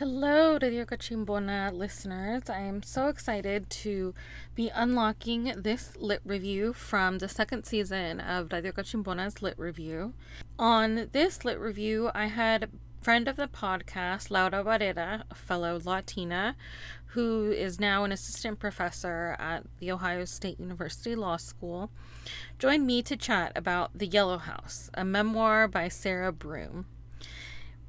[0.00, 2.48] Hello, Radio Cachimbona listeners.
[2.48, 4.14] I am so excited to
[4.54, 10.14] be unlocking this lit review from the second season of Radio Cachimbona's Lit Review.
[10.58, 12.68] On this lit review, I had a
[13.02, 16.56] friend of the podcast, Laura Barrera, a fellow Latina,
[17.08, 21.90] who is now an assistant professor at the Ohio State University Law School,
[22.58, 26.86] joined me to chat about The Yellow House, a memoir by Sarah Broom.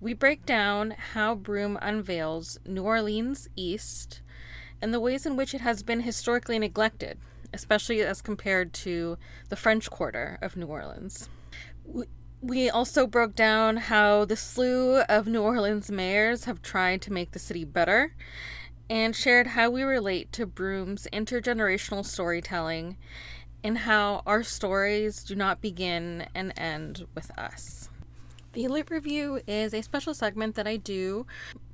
[0.01, 4.21] We break down how Broom unveils New Orleans East
[4.81, 7.19] and the ways in which it has been historically neglected,
[7.53, 9.19] especially as compared to
[9.49, 11.29] the French Quarter of New Orleans.
[12.41, 17.33] We also broke down how the slew of New Orleans mayors have tried to make
[17.33, 18.15] the city better
[18.89, 22.97] and shared how we relate to Broom's intergenerational storytelling
[23.63, 27.90] and how our stories do not begin and end with us.
[28.53, 31.25] The Lit Review is a special segment that I do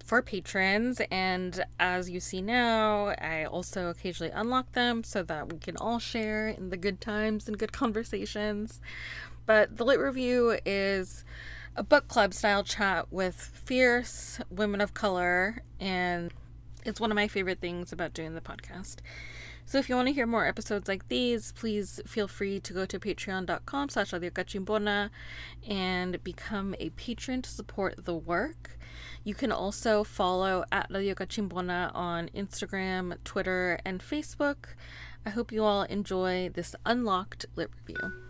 [0.05, 5.57] for patrons, and as you see now, I also occasionally unlock them so that we
[5.57, 8.79] can all share in the good times and good conversations.
[9.47, 11.25] But the Lit Review is
[11.75, 16.31] a book club style chat with fierce women of color, and
[16.85, 18.97] it's one of my favorite things about doing the podcast.
[19.69, 22.85] So if you want to hear more episodes like these, please feel free to go
[22.85, 24.13] to patreon.com slash
[25.69, 28.79] and become a patron to support the work.
[29.25, 34.67] You can also follow at Radio Cachimbona on Instagram, Twitter, and Facebook.
[35.25, 38.26] I hope you all enjoy this unlocked lit review.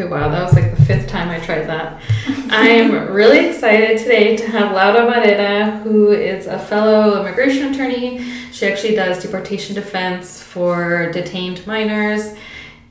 [0.00, 2.00] Okay, wow, that was like the fifth time I tried that.
[2.48, 8.24] I'm really excited today to have Laura Barrera, who is a fellow immigration attorney.
[8.50, 12.34] She actually does deportation defense for detained minors.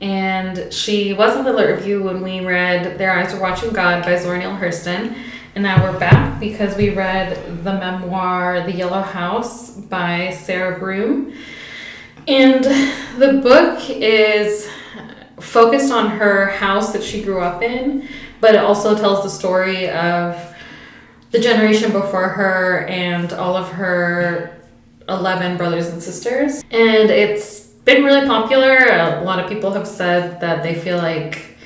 [0.00, 4.04] And she was on the lit review when we read Their Eyes Were Watching God
[4.04, 5.18] by Zora Neale Hurston.
[5.56, 11.34] And now we're back because we read the memoir The Yellow House by Sarah Broom.
[12.28, 12.62] And
[13.18, 14.70] the book is
[15.40, 18.08] focused on her house that she grew up in,
[18.40, 20.36] but it also tells the story of
[21.30, 24.56] the generation before her and all of her
[25.08, 26.62] 11 brothers and sisters.
[26.70, 28.78] And it's been really popular.
[28.88, 31.56] A lot of people have said that they feel like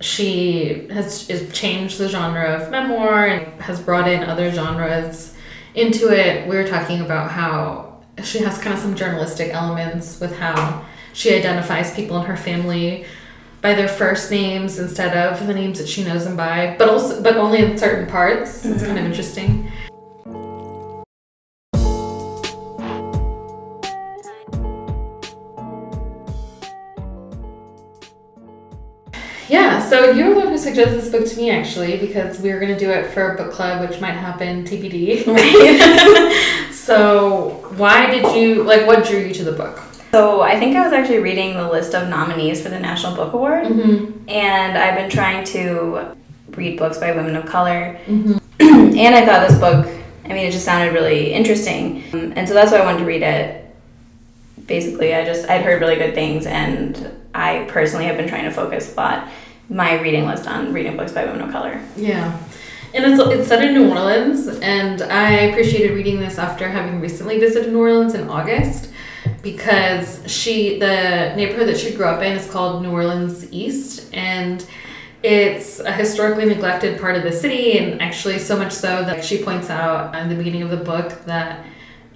[0.00, 5.36] she has, changed the genre of memoir and has brought in other genres
[5.74, 6.48] into it.
[6.48, 11.34] We were talking about how she has kind of some journalistic elements with how she
[11.34, 13.04] identifies people in her family
[13.60, 17.22] by their first names instead of the names that she knows them by, but also
[17.22, 18.64] but only in certain parts.
[18.64, 18.72] Mm-hmm.
[18.72, 19.70] It's kind of interesting.
[29.48, 32.54] Yeah, so you were the one who suggested this book to me actually because we
[32.54, 35.26] were going to do it for a book club, which might happen TBD.
[35.26, 36.72] Right.
[36.72, 38.86] so, why did you like?
[38.86, 39.91] What drew you to the book?
[40.12, 43.32] So I think I was actually reading the list of nominees for the National Book
[43.32, 44.28] Award, mm-hmm.
[44.28, 46.14] and I've been trying to
[46.50, 47.98] read books by women of color.
[48.04, 48.34] Mm-hmm.
[48.60, 49.86] and I thought this book,
[50.26, 53.04] I mean, it just sounded really interesting, um, and so that's why I wanted to
[53.06, 53.74] read it.
[54.66, 58.50] Basically, I just I'd heard really good things, and I personally have been trying to
[58.50, 59.28] focus a lot
[59.70, 61.82] my reading list on reading books by women of color.
[61.96, 62.38] Yeah.
[62.92, 67.38] And it's, it's set in New Orleans, and I appreciated reading this after having recently
[67.38, 68.91] visited New Orleans in August
[69.42, 74.66] because she the neighborhood that she grew up in is called New Orleans East and
[75.22, 79.42] it's a historically neglected part of the city and actually so much so that she
[79.42, 81.64] points out in the beginning of the book that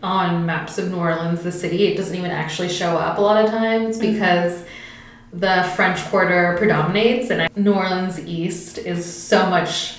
[0.03, 3.45] on maps of New Orleans the city it doesn't even actually show up a lot
[3.45, 4.13] of times mm-hmm.
[4.13, 4.65] because
[5.33, 9.99] the French Quarter predominates and New Orleans East is so much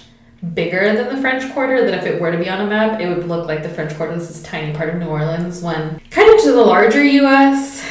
[0.53, 3.09] bigger than the French Quarter that if it were to be on a map, it
[3.09, 6.33] would look like the French Quarter is this tiny part of New Orleans when kind
[6.33, 7.83] of to the larger US,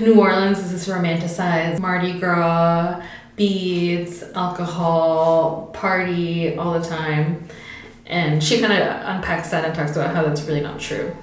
[0.00, 3.02] New Orleans is this romanticized Mardi Gras,
[3.36, 7.48] beads, alcohol, party all the time.
[8.06, 11.16] And she kind of unpacks that and talks about how that's really not true.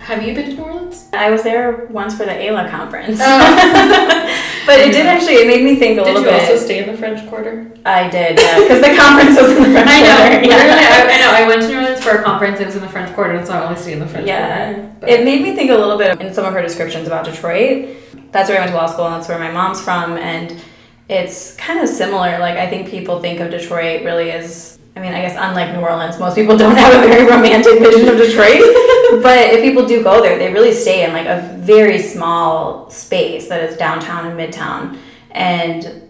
[0.00, 0.81] Have you been to New Orleans?
[1.12, 3.18] I was there once for the ALA conference.
[3.20, 3.38] Oh.
[4.66, 6.40] but it did actually, it made me think a did little bit.
[6.40, 7.72] Did you also stay in the French Quarter?
[7.84, 10.46] I did, yeah, because the conference was in the French I know, Quarter.
[10.46, 10.56] Yeah.
[10.56, 11.44] I, I, know.
[11.44, 12.60] I went to New Orleans for a conference.
[12.60, 14.72] It was in the French Quarter, and so I only stayed in the French yeah.
[14.72, 14.96] Quarter.
[15.00, 15.08] But.
[15.10, 17.96] It made me think a little bit in some of her descriptions about Detroit.
[18.30, 20.62] That's where I went to law school, and that's where my mom's from, and
[21.08, 22.38] it's kind of similar.
[22.38, 25.80] Like, I think people think of Detroit really as I mean, I guess unlike New
[25.80, 28.60] Orleans, most people don't have a very romantic vision of Detroit.
[29.20, 33.48] but if people do go there, they really stay in like a very small space
[33.48, 34.98] that is downtown and midtown.
[35.32, 36.08] And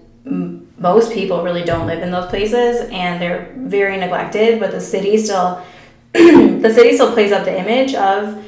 [0.79, 5.17] most people really don't live in those places and they're very neglected, but the city
[5.19, 5.63] still
[6.13, 8.45] the city still plays up the image of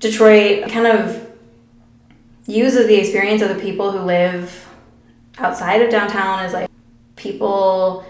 [0.00, 1.30] Detroit kind of
[2.46, 4.68] uses the experience of the people who live
[5.38, 6.68] outside of downtown as like
[7.16, 8.04] people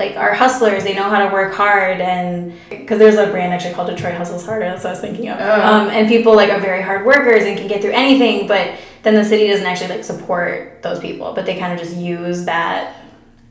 [0.00, 3.74] like our hustlers, they know how to work hard, and because there's a brand actually
[3.74, 4.64] called Detroit Hustles Harder.
[4.64, 5.38] That's what I was thinking of.
[5.38, 5.62] Oh.
[5.62, 9.14] Um, and people like are very hard workers and can get through anything, but then
[9.14, 12.96] the city doesn't actually like support those people, but they kind of just use that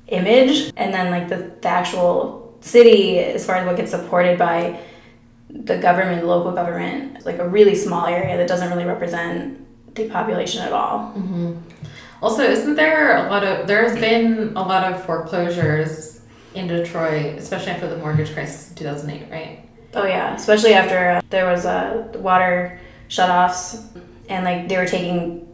[0.08, 4.80] image, and then like the, the actual city, as far as what gets supported by
[5.50, 10.62] the government, local government, like a really small area that doesn't really represent the population
[10.62, 11.14] at all.
[11.16, 11.54] Mm-hmm.
[12.22, 16.19] Also, isn't there a lot of there's been a lot of foreclosures
[16.56, 19.66] in Detroit, especially after the mortgage crisis in 2008, right?
[19.94, 22.80] Oh yeah, especially after uh, there was uh, water
[23.10, 23.86] shutoffs
[24.30, 25.46] and like they were taking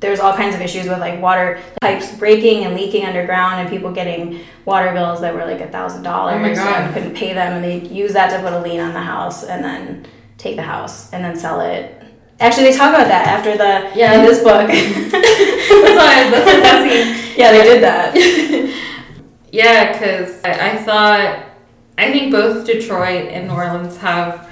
[0.00, 3.68] there was all kinds of issues with like water pipes breaking and leaking underground and
[3.68, 7.54] people getting water bills that were like a thousand dollars oh and couldn't pay them
[7.54, 10.06] and they use that to put a lien on the house and then
[10.36, 11.98] take the house and then sell it
[12.40, 14.68] Actually, they talk about that after the yeah in this book.
[14.68, 18.14] that's why that's, that's Yeah, they did that.
[19.50, 21.44] Yeah, because I, I thought,
[21.96, 24.50] I think both Detroit and New Orleans have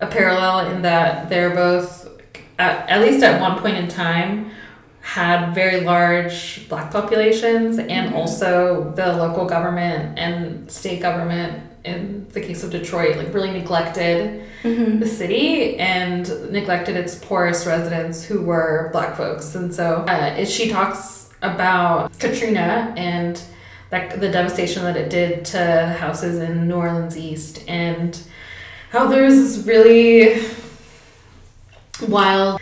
[0.00, 2.08] a parallel in that they're both,
[2.58, 4.50] at, at least at one point in time,
[5.06, 8.16] had very large black populations and mm-hmm.
[8.16, 14.44] also the local government and state government in the case of Detroit like really neglected
[14.64, 14.98] mm-hmm.
[14.98, 20.68] the city and neglected its poorest residents who were black folks and so uh, she
[20.68, 23.40] talks about Katrina and
[23.90, 28.20] that the devastation that it did to houses in New Orleans East and
[28.90, 30.42] how there was this really
[32.08, 32.60] wild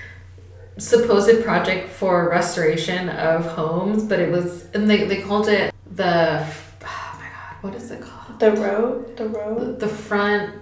[0.78, 6.44] supposed project for restoration of homes, but it was and they, they called it the
[6.82, 8.38] oh my god, what is it called?
[8.40, 10.56] The road, the road, the, the front.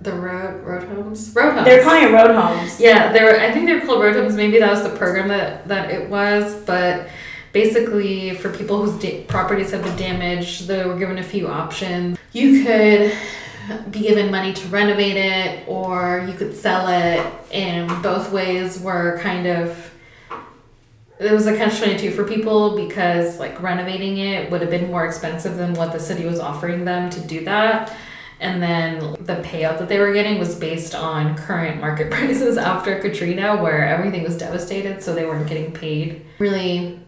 [0.00, 1.64] The road road homes road homes.
[1.64, 2.78] They're calling it road homes.
[2.78, 3.40] Yeah, they were.
[3.40, 4.34] I think they're called road homes.
[4.34, 6.56] Maybe that was the program that that it was.
[6.66, 7.08] But
[7.54, 12.18] basically for people whose da- properties have been damaged they were given a few options.
[12.32, 13.16] You could
[13.90, 19.18] be given money to renovate it or you could sell it and both ways were
[19.20, 19.90] kind of
[21.20, 25.06] it was a catch 22 for people because like renovating it would have been more
[25.06, 27.96] expensive than what the city was offering them to do that.
[28.40, 32.98] And then the payout that they were getting was based on current market prices after
[32.98, 36.26] Katrina where everything was devastated so they weren't getting paid.
[36.40, 37.00] Really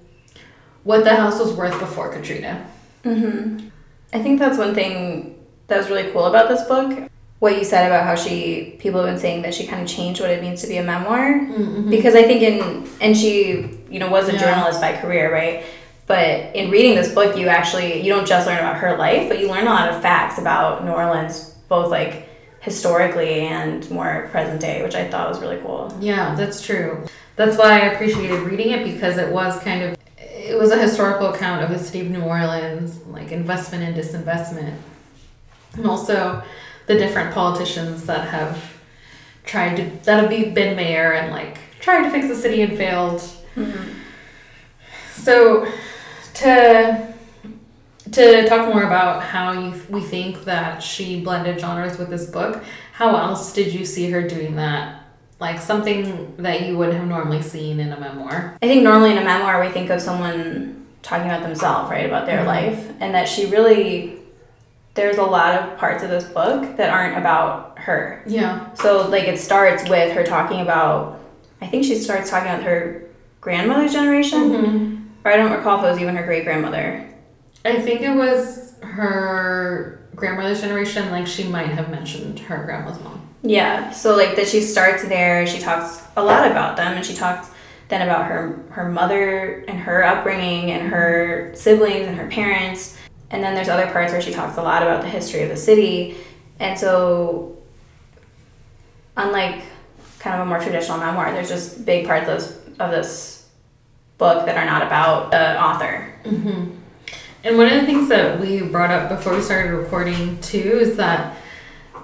[0.87, 2.65] what the house was worth before Katrina.
[3.03, 3.69] Mm-hmm.
[4.13, 7.11] I think that's one thing that was really cool about this book.
[7.41, 10.21] What you said about how she, people have been saying that she kind of changed
[10.21, 11.41] what it means to be a memoir.
[11.41, 11.91] Mm-hmm.
[11.91, 14.39] Because I think in, and she, you know, was a yeah.
[14.39, 15.65] journalist by career, right?
[16.07, 19.41] But in reading this book, you actually, you don't just learn about her life, but
[19.41, 22.29] you learn a lot of facts about New Orleans, both like
[22.61, 25.93] historically and more present day, which I thought was really cool.
[26.01, 27.05] Yeah, that's true.
[27.35, 29.97] That's why I appreciated reading it because it was kind of
[30.57, 34.75] it was a historical account of the city of New Orleans, like investment and disinvestment,
[35.75, 36.43] and also
[36.87, 38.59] the different politicians that have
[39.45, 43.21] tried to that have been mayor and like tried to fix the city and failed.
[43.55, 43.93] Mm-hmm.
[45.15, 45.71] So
[46.35, 47.15] to
[48.13, 52.65] to talk more about how you we think that she blended genres with this book,
[52.93, 55.03] how else did you see her doing that
[55.39, 58.57] like something that you would have normally seen in a memoir.
[58.63, 62.27] I think normally in a memoir we think of someone talking about themselves, right, about
[62.27, 62.49] their mm-hmm.
[62.49, 64.19] life, and that she really
[64.95, 68.23] there's a lot of parts of this book that aren't about her.
[68.27, 68.73] Yeah.
[68.75, 71.21] So like it starts with her talking about
[71.61, 73.09] I think she starts talking about her
[73.41, 74.51] grandmother's generation.
[74.51, 74.97] Mm-hmm.
[75.25, 77.09] Or I don't recall if it was even her great grandmother.
[77.65, 83.26] I think it was her grandmother's generation, like she might have mentioned her grandma's mom.
[83.47, 83.91] Yeah.
[83.91, 87.51] So like that she starts there, she talks a lot about them and she talks
[87.89, 92.99] then about her her mother and her upbringing and her siblings and her parents.
[93.31, 95.57] And then there's other parts where she talks a lot about the history of the
[95.57, 96.17] city.
[96.59, 97.57] And so
[99.17, 99.63] unlike
[100.19, 101.33] kind of a more traditional memoir.
[101.33, 103.49] There's just big parts of of this
[104.19, 106.13] book that are not about the author.
[106.25, 106.73] Mm-hmm.
[107.45, 110.97] And one of the things that we brought up before we started recording too is
[110.97, 111.37] that,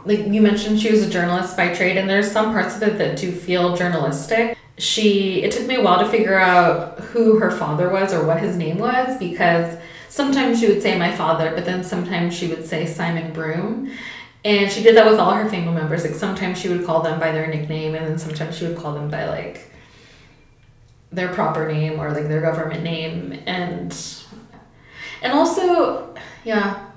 [0.04, 2.98] like you mentioned, she was a journalist by trade, and there's some parts of it
[2.98, 4.58] that do feel journalistic.
[4.78, 8.40] She, it took me a while to figure out who her father was or what
[8.40, 9.78] his name was because
[10.08, 13.92] sometimes she would say my father, but then sometimes she would say Simon Broom.
[14.44, 16.04] And she did that with all her family members.
[16.04, 18.94] Like sometimes she would call them by their nickname, and then sometimes she would call
[18.94, 19.70] them by like
[21.12, 23.40] their proper name or like their government name.
[23.46, 23.96] And
[25.22, 26.88] and also, yeah.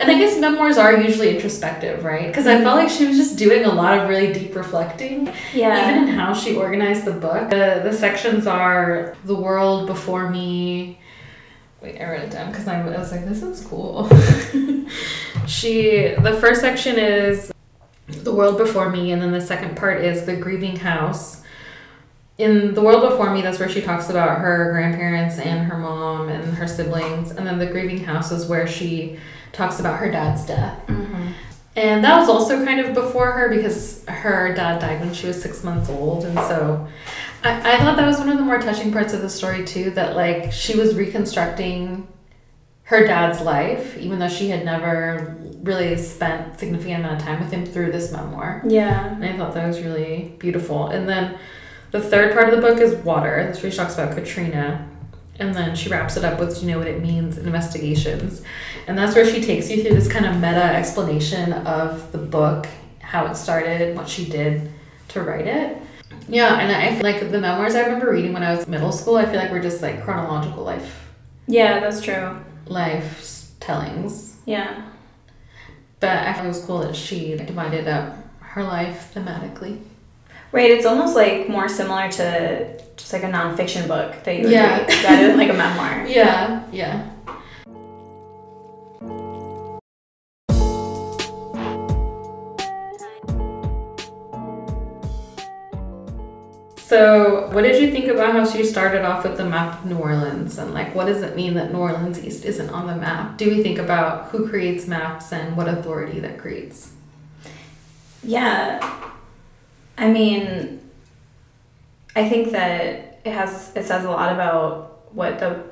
[0.00, 2.28] And I guess memoirs are usually introspective, right?
[2.28, 5.30] Because I felt like she was just doing a lot of really deep reflecting.
[5.52, 5.90] Yeah.
[5.90, 7.50] Even in how she organized the book.
[7.50, 10.98] The, the sections are the world before me.
[11.82, 14.08] Wait, I wrote it down because I was like, this is cool.
[15.46, 17.52] she, the first section is
[18.08, 21.42] the world before me, and then the second part is the grieving house
[22.38, 26.30] in the world before me that's where she talks about her grandparents and her mom
[26.30, 29.18] and her siblings and then the grieving house is where she
[29.52, 31.28] talks about her dad's death Mm-hmm.
[31.76, 35.40] and that was also kind of before her because her dad died when she was
[35.40, 36.86] six months old and so
[37.44, 39.90] I, I thought that was one of the more touching parts of the story too
[39.92, 42.06] that like she was reconstructing
[42.84, 47.52] her dad's life even though she had never really spent significant amount of time with
[47.52, 49.14] him through this memoir Yeah.
[49.14, 50.88] and I thought that was really beautiful.
[50.88, 51.38] And then
[51.92, 53.44] the third part of the book is water.
[53.44, 54.88] That's where she talks about Katrina.
[55.40, 58.42] And then she wraps it up with, you know, what it means, investigations.
[58.86, 62.66] And that's where she takes you through this kind of meta explanation of the book,
[63.00, 64.70] how it started, what she did
[65.08, 65.78] to write it.
[66.28, 69.16] Yeah, and I feel like the memoirs I remember reading when I was middle school,
[69.16, 71.08] I feel like were just like chronological life
[71.46, 72.36] Yeah, that's true.
[72.66, 74.36] life tellings.
[74.46, 74.88] Yeah.
[75.98, 79.80] But I thought it was cool that she divided up her life thematically.
[80.52, 84.50] Right, it's almost like more similar to just like a nonfiction book that you would
[84.52, 84.80] Yeah.
[84.80, 86.06] read rather than like a memoir.
[86.08, 87.06] Yeah, yeah.
[96.76, 99.96] So, what did you think about how she started off with the map of New
[99.98, 103.38] Orleans and like what does it mean that New Orleans East isn't on the map?
[103.38, 106.92] Do we think about who creates maps and what authority that creates?
[108.24, 108.80] Yeah.
[110.00, 110.80] I mean,
[112.16, 115.62] I think that it has it says a lot about what the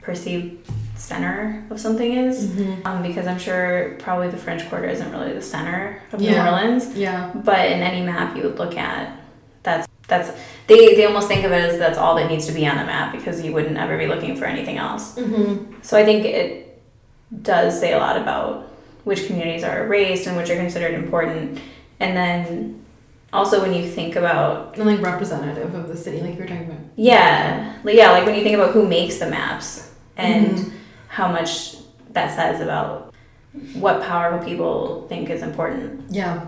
[0.00, 2.46] perceived center of something is.
[2.46, 2.86] Mm-hmm.
[2.86, 6.32] Um, because I'm sure probably the French Quarter isn't really the center of Yeah.
[6.32, 6.96] New Orleans.
[6.96, 7.30] Yeah.
[7.34, 9.20] But in any map you would look at,
[9.62, 10.30] that's that's
[10.66, 12.84] they, they almost think of it as that's all that needs to be on the
[12.84, 15.16] map because you wouldn't ever be looking for anything else.
[15.16, 15.74] Mm-hmm.
[15.82, 16.82] So I think it
[17.42, 18.70] does say a lot about
[19.04, 21.60] which communities are erased and which are considered important.
[22.00, 22.83] And then
[23.34, 26.66] also when you think about And like representative of the city, like you were talking
[26.66, 26.78] about.
[26.96, 30.70] yeah, like, yeah, like when you think about who makes the maps and Mhm.
[31.08, 31.76] how much
[32.12, 33.12] that says about
[33.74, 36.02] what powerful people think is important.
[36.10, 36.46] Yeah.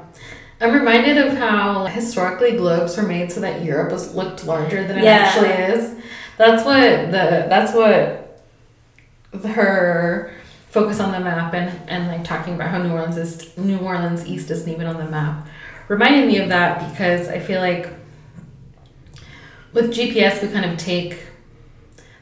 [0.60, 4.98] I'm reminded of how historically globes were made so that Europe was looked larger than
[4.98, 5.18] it Yeah.
[5.26, 5.94] actually is.
[6.38, 8.38] That's what the that's what
[9.44, 10.30] her
[10.70, 14.26] focus on the map and, and like talking about how New Orleans is New Orleans
[14.26, 15.46] East isn't even on the map
[15.88, 17.88] reminded me of that because I feel like
[19.72, 21.18] with GPS we kind of take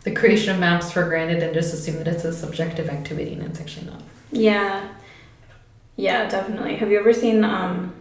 [0.02, 3.42] the creation of maps for granted and just assume that it's a subjective activity and
[3.42, 4.02] it's actually not.
[4.30, 4.88] Yeah.
[5.96, 6.76] Yeah, definitely.
[6.76, 7.94] Have you ever seen um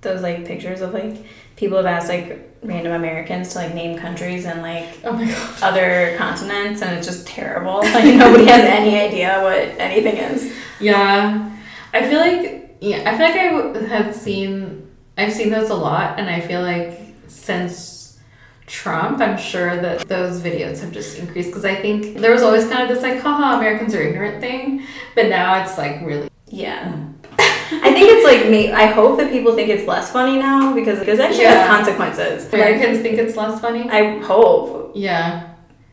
[0.00, 1.24] those like pictures of like
[1.56, 6.14] people have asked like random Americans to like name countries and like Oh my other
[6.16, 7.80] continents and it's just terrible.
[7.82, 10.52] Like nobody has any idea what anything is.
[10.80, 11.56] Yeah,
[11.92, 14.83] I feel like yeah, I feel like I had seen
[15.16, 18.18] I've seen those a lot, and I feel like since
[18.66, 22.66] Trump, I'm sure that those videos have just increased because I think there was always
[22.68, 26.96] kind of this like, haha, Americans are ignorant thing, but now it's like really Yeah.
[27.38, 28.72] I think it's like me.
[28.72, 31.66] I hope that people think it's less funny now because it actually Yeah.
[31.66, 32.44] has consequences.
[32.52, 33.88] Like, Americans think it's less funny.
[33.90, 34.92] I hope.
[34.94, 35.48] Yeah,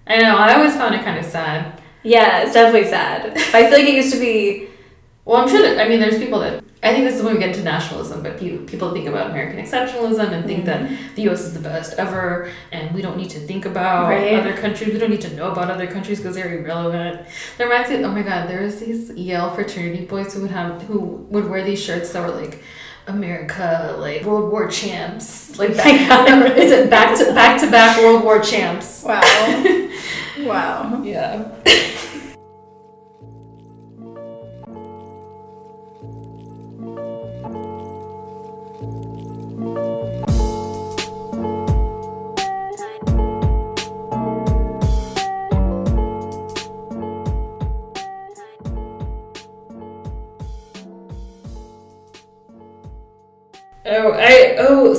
[0.07, 0.37] I know.
[0.37, 1.81] I always found it kind of sad.
[2.03, 3.33] Yeah, it's definitely sad.
[3.33, 4.67] But I feel like it used to be.
[5.25, 7.39] Well, I'm sure that I mean, there's people that I think this is when we
[7.39, 11.15] get into nationalism, but people people think about American exceptionalism and think that mm-hmm.
[11.15, 11.41] the U.S.
[11.41, 14.33] is the best ever, and we don't need to think about Right.
[14.33, 14.91] other countries.
[14.91, 17.27] We don't need to know about other countries because they're irrelevant.
[17.57, 18.03] That reminds me.
[18.03, 21.63] Oh my God, there was these Yale fraternity boys who would have who would wear
[21.63, 22.63] these shirts that were like.
[23.07, 26.57] America, like World War champs, like oh my God.
[26.57, 29.03] is it back to back to back World War champs?
[29.03, 29.21] Wow.
[30.41, 31.01] wow.
[31.03, 31.49] Yeah.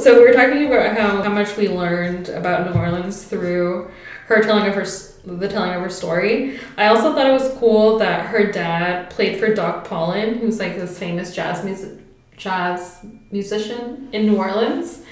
[0.02, 3.90] so we were talking about how, how much we learned about New Orleans through
[4.26, 4.84] her telling of her
[5.24, 6.58] the telling of her story.
[6.76, 10.76] I also thought it was cool that her dad played for Doc Paulin, who's like
[10.76, 11.98] this famous jazz music
[12.36, 15.02] jazz musician in New Orleans,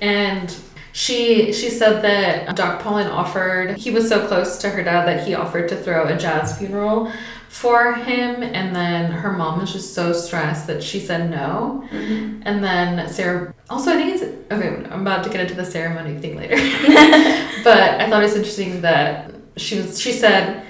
[0.00, 0.54] and
[0.92, 5.26] she she said that Doc Paulin offered he was so close to her dad that
[5.26, 7.12] he offered to throw a jazz funeral
[7.50, 11.84] for him and then her mom was just so stressed that she said no.
[11.90, 12.42] Mm-hmm.
[12.44, 16.16] and then sarah also i think it's okay i'm about to get into the ceremony
[16.18, 16.54] thing later.
[17.64, 20.64] But i thought it was interesting that she was she said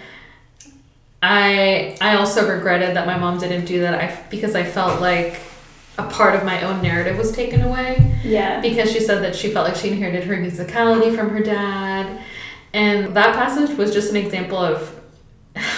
[1.23, 3.95] i i also regretted that my mom didn't do that.
[3.95, 5.39] I because i felt like
[5.99, 8.19] a part of my own narrative was taken away.
[8.25, 8.61] Yeah.
[8.61, 12.23] Because she said that she felt like she inherited her musicality from her dad.
[12.73, 15.00] And that passage was just an example of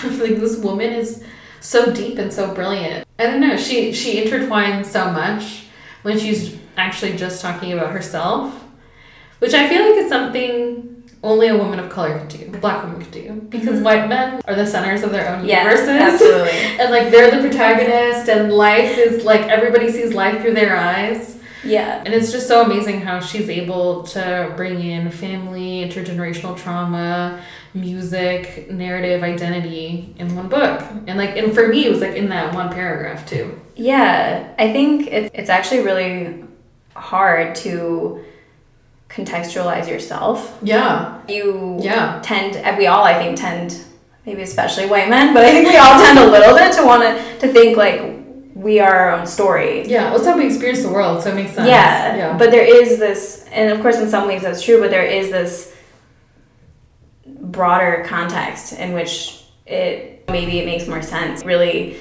[0.20, 1.22] like this woman is
[1.60, 3.06] so deep and so brilliant.
[3.18, 3.56] I don't know.
[3.56, 5.64] She she intertwines so much
[6.02, 8.64] when she's actually just talking about herself,
[9.38, 10.92] which I feel like is something
[11.24, 13.84] only a woman of color could do, black women could do, because mm-hmm.
[13.84, 15.88] white men are the centers of their own yeah, universes.
[15.88, 16.50] Absolutely.
[16.80, 21.31] and like they're the protagonist, and life is like everybody sees life through their eyes.
[21.64, 22.02] Yeah.
[22.04, 27.42] And it's just so amazing how she's able to bring in family, intergenerational trauma,
[27.74, 30.82] music, narrative, identity in one book.
[31.06, 33.60] And like and for me it was like in that one paragraph too.
[33.76, 34.52] Yeah.
[34.58, 36.44] I think it's it's actually really
[36.94, 38.24] hard to
[39.08, 40.58] contextualize yourself.
[40.62, 41.20] Yeah.
[41.28, 42.20] You yeah.
[42.22, 43.84] tend we all I think tend
[44.26, 47.02] maybe especially white men, but I think we all tend a little bit to want
[47.02, 48.21] to to think like
[48.62, 49.86] we are our own story.
[49.86, 51.68] Yeah, well, it's how we experience the world, so it makes sense.
[51.68, 52.38] Yeah, yeah.
[52.38, 55.30] But there is this, and of course, in some ways that's true, but there is
[55.30, 55.74] this
[57.26, 61.44] broader context in which it maybe it makes more sense.
[61.44, 61.96] Really,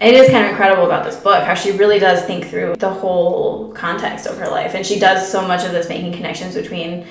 [0.00, 2.90] it is kind of incredible about this book how she really does think through the
[2.90, 7.06] whole context of her life, and she does so much of this making connections between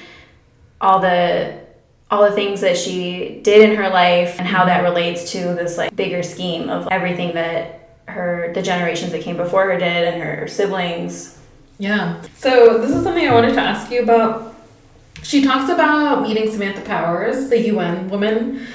[0.80, 1.66] all the
[2.12, 5.78] all the things that she did in her life and how that relates to this
[5.78, 7.85] like bigger scheme of everything that
[8.16, 11.38] her the generations that came before her did and her siblings.
[11.78, 12.22] Yeah.
[12.36, 14.56] So this is something I wanted to ask you about
[15.26, 18.68] she talks about meeting Samantha Powers, the UN woman,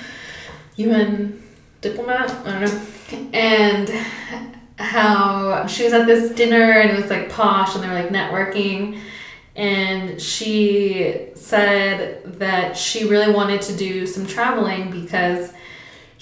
[0.77, 1.41] UN
[1.81, 3.89] diplomat, I don't know, and
[4.77, 8.09] how she was at this dinner and it was like posh and they were like
[8.09, 8.99] networking.
[9.55, 15.53] And she said that she really wanted to do some traveling because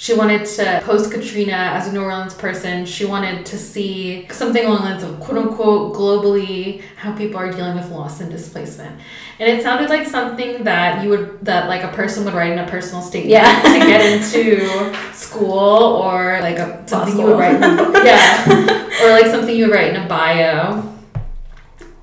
[0.01, 2.87] she wanted to post Katrina as a New Orleans person.
[2.87, 7.51] She wanted to see something along the lines of quote unquote globally how people are
[7.51, 8.97] dealing with loss and displacement.
[9.41, 12.61] And it sounded like something that you would that like a person would write in
[12.61, 13.61] a personal statement yeah.
[13.61, 19.11] to get into school or like a something you would write in a, yeah or
[19.11, 20.88] like something you would write in a bio.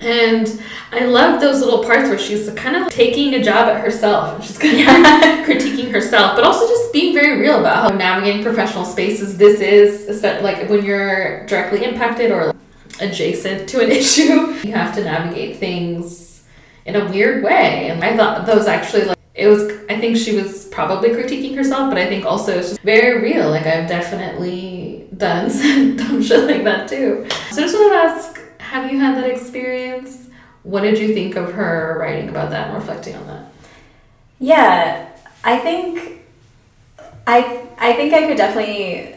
[0.06, 4.46] And I love those little parts where she's kind of taking a job at herself.
[4.46, 5.46] She's kind of yeah.
[5.48, 10.22] critiquing herself, but also just being very real about how navigating professional spaces this is,
[10.44, 12.54] like when you're directly impacted or
[13.00, 16.44] adjacent to an issue, you have to navigate things
[16.86, 17.90] in a weird way.
[17.90, 21.90] And I thought those actually like it was I think she was probably critiquing herself,
[21.90, 23.50] but I think also it's just very real.
[23.50, 27.26] Like I've definitely done some dumb shit like that too.
[27.52, 28.45] So I just want to ask
[28.76, 30.28] have you had that experience?
[30.64, 33.52] What did you think of her writing about that and reflecting on that?
[34.40, 35.10] Yeah,
[35.44, 36.22] I think
[37.26, 39.16] I I think I could definitely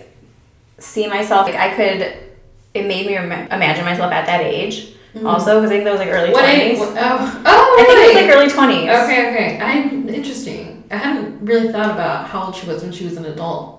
[0.79, 1.47] see myself.
[1.47, 2.29] Like I could.
[2.75, 4.95] It made me imagine myself at that age.
[5.15, 5.27] Mm-hmm.
[5.27, 6.79] Also, because I think that was like early twenties.
[6.81, 8.91] Oh, oh, I think it was like early twenties.
[8.91, 9.59] Okay, okay.
[9.61, 10.85] I'm interesting.
[10.91, 13.78] I hadn't really thought about how old she was when she was an adult.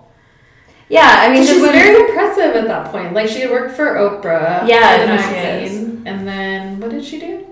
[0.90, 3.14] Yeah, I mean, she's very impressive at that point.
[3.14, 4.68] Like she had worked for Oprah.
[4.68, 7.46] Yeah, the magazine, and then what did she do?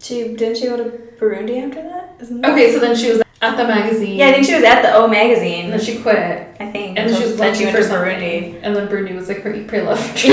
[0.00, 0.84] She didn't she go to
[1.18, 2.18] Burundi after that?
[2.18, 4.16] that okay, so then she was at the magazine.
[4.16, 5.64] Yeah, I think she was at the O magazine.
[5.64, 6.16] And then she quit.
[6.16, 6.98] I think.
[6.98, 8.58] And then she was looking for Burundi.
[8.62, 9.98] And then Burundi was like her eat, pray, love.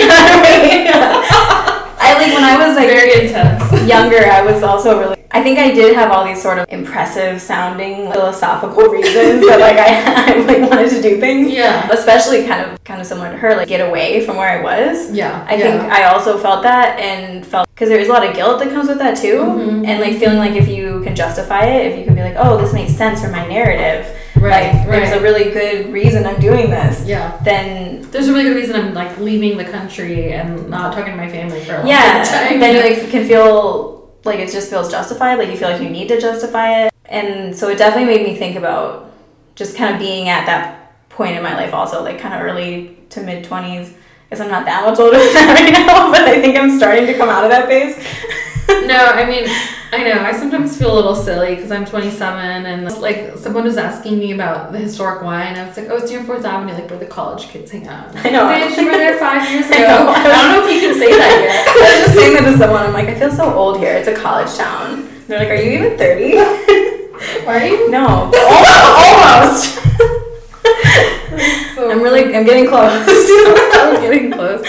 [2.06, 3.90] I like when I was like very intense.
[3.90, 4.26] younger.
[4.26, 8.12] I was also really I think I did have all these sort of impressive sounding
[8.12, 11.52] philosophical reasons that like I, I like wanted to do things.
[11.52, 11.90] Yeah.
[11.92, 15.12] Especially kind of kind of similar to her, like get away from where I was.
[15.12, 15.44] Yeah.
[15.50, 15.80] I yeah.
[15.80, 18.72] think I also felt that and felt because there is a lot of guilt that
[18.72, 19.86] comes with that too, mm-hmm.
[19.86, 22.62] and like feeling like if you can justify it, if you can be like, oh,
[22.62, 24.16] this makes sense for my narrative.
[24.36, 25.00] Right, like, right.
[25.00, 27.08] There's a really good reason I'm doing this.
[27.08, 27.40] Yeah.
[27.44, 31.18] Then there's a really good reason I'm like leaving the country and not talking to
[31.18, 32.54] my family for a long yeah, time.
[32.54, 32.60] Yeah.
[32.60, 35.90] Then you like can feel like it just feels justified like you feel like you
[35.90, 36.94] need to justify it.
[37.06, 39.12] And so it definitely made me think about
[39.56, 42.98] just kind of being at that point in my life also like kind of early
[43.10, 43.94] to mid 20s
[44.28, 47.06] because i'm not that much older than that right now but i think i'm starting
[47.06, 47.96] to come out of that phase
[48.88, 49.46] no, I mean,
[49.92, 50.22] I know.
[50.24, 54.32] I sometimes feel a little silly because I'm 27 and like someone was asking me
[54.32, 55.48] about the historic wine.
[55.48, 57.88] and I was like, oh, it's near Fourth Avenue, like where the college kids hang
[57.88, 58.16] out.
[58.26, 58.46] I know.
[58.46, 59.78] Bitch, you were there five years ago.
[59.78, 60.10] I know.
[60.10, 61.68] I don't know if you can say that yet.
[61.68, 62.84] I was just saying that to someone.
[62.86, 63.94] I'm like, I feel so old here.
[63.96, 65.10] It's a college town.
[65.28, 66.38] They're like, Are you even 30?
[67.48, 67.90] Are you?
[67.92, 69.76] no, almost.
[71.76, 72.90] So- I'm really, I'm getting close.
[73.08, 74.66] I'm getting close.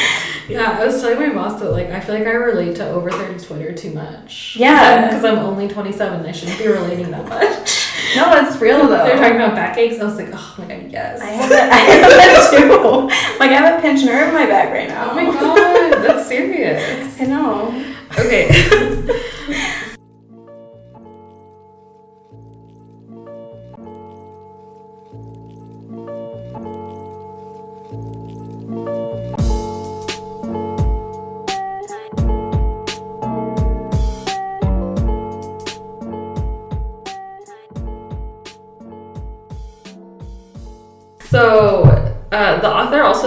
[0.48, 3.10] Yeah, I was telling my boss that like I feel like I relate to over
[3.10, 4.56] 30 Twitter too much.
[4.58, 5.06] Yeah.
[5.06, 6.26] Because I'm, only 27.
[6.26, 8.16] I shouldn't be relating that much.
[8.16, 9.04] no, it's real though.
[9.04, 10.00] They're talking about backaches.
[10.00, 11.20] I was like, oh my god, yes.
[11.20, 13.38] I have that, I have that too.
[13.38, 15.10] Like I have a pinched nerve in my back right now.
[15.10, 17.20] Oh my god, that's serious.
[17.20, 17.94] I know.
[18.18, 19.30] Okay.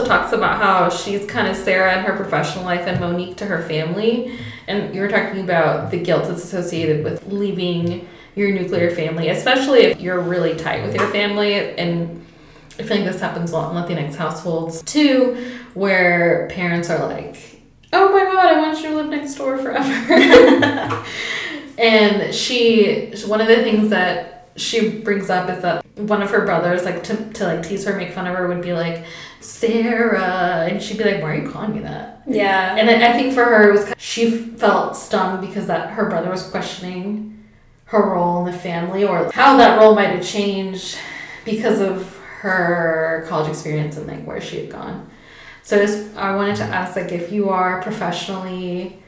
[0.07, 3.61] talks about how she's kind of Sarah in her professional life and Monique to her
[3.67, 4.39] family.
[4.67, 9.79] And you were talking about the guilt that's associated with leaving your nuclear family, especially
[9.79, 11.55] if you're really tight with your family.
[11.77, 12.25] And
[12.79, 17.61] I feel like this happens a lot in Latinx households too, where parents are like,
[17.93, 20.13] oh my god, I want you to live next door forever.
[21.77, 26.45] and she, one of the things that she brings up is that one of her
[26.45, 29.03] brothers, like to, to like tease her, make fun of her, would be like,
[29.39, 32.21] Sarah, and she'd be like, why are you calling me that?
[32.27, 32.75] Yeah.
[32.75, 35.91] And I, I think for her, it was kind of- she felt stung because that
[35.91, 37.43] her brother was questioning
[37.85, 40.97] her role in the family or how that role might have changed
[41.45, 45.09] because of her college experience and like where she had gone.
[45.63, 49.01] So just I wanted to ask like if you are professionally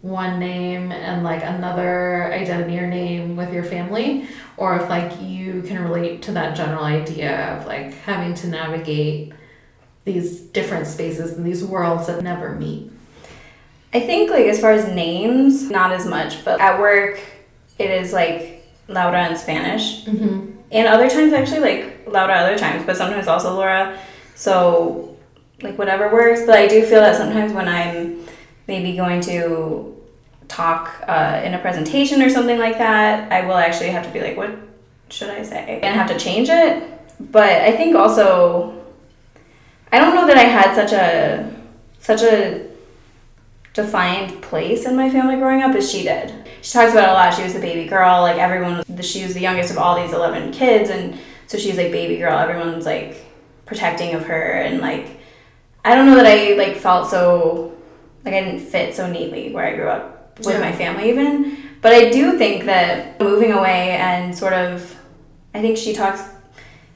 [0.00, 5.62] one name and like another identity or name with your family or if like you
[5.62, 9.32] can relate to that general idea of like having to navigate
[10.04, 12.90] these different spaces and these worlds that never meet.
[13.94, 17.18] I think like as far as names, not as much, but at work
[17.78, 20.04] it is like Laura in Spanish.
[20.04, 20.50] Mm-hmm.
[20.70, 23.98] And other times actually like Laura other times, but sometimes also Laura.
[24.34, 25.16] So
[25.62, 26.42] like whatever works.
[26.44, 28.23] But I do feel that sometimes when I'm
[28.66, 29.96] maybe going to
[30.48, 34.20] talk uh, in a presentation or something like that, I will actually have to be
[34.20, 34.56] like, what
[35.08, 35.80] should I say?
[35.82, 36.90] And have to change it.
[37.20, 38.84] But I think also
[39.94, 41.54] I don't know that I had such a
[42.00, 42.66] such a
[43.74, 46.32] defined place in my family growing up as she did.
[46.62, 47.32] She talks about a lot.
[47.32, 48.22] She was the baby girl.
[48.22, 51.76] Like everyone, was, she was the youngest of all these eleven kids, and so she's
[51.76, 52.36] like baby girl.
[52.36, 53.24] Everyone's like
[53.66, 55.20] protecting of her, and like
[55.84, 57.73] I don't know that I like felt so
[58.24, 60.60] like I didn't fit so neatly where I grew up with Yeah.
[60.60, 61.56] my family even.
[61.80, 64.96] But I do think that moving away and sort of,
[65.54, 66.22] I think she talks.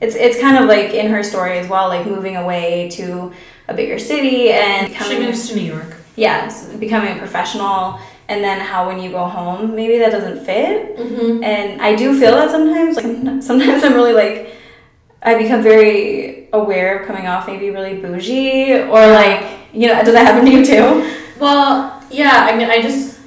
[0.00, 3.32] It's it's kind of like in her story as well, like moving away to
[3.68, 5.96] a bigger city and She becoming moves to New York.
[6.16, 10.96] yes, becoming a professional, and then how when you go home, maybe that doesn't fit.
[10.96, 11.42] Mm-hmm.
[11.44, 12.96] And I do feel that sometimes.
[12.96, 14.54] Like sometimes I'm really like,
[15.22, 20.02] I become very aware of coming off maybe really bougie or like you know.
[20.02, 21.17] Does that happen to you too?
[21.38, 22.46] Well, yeah.
[22.51, 23.18] I mean, I just.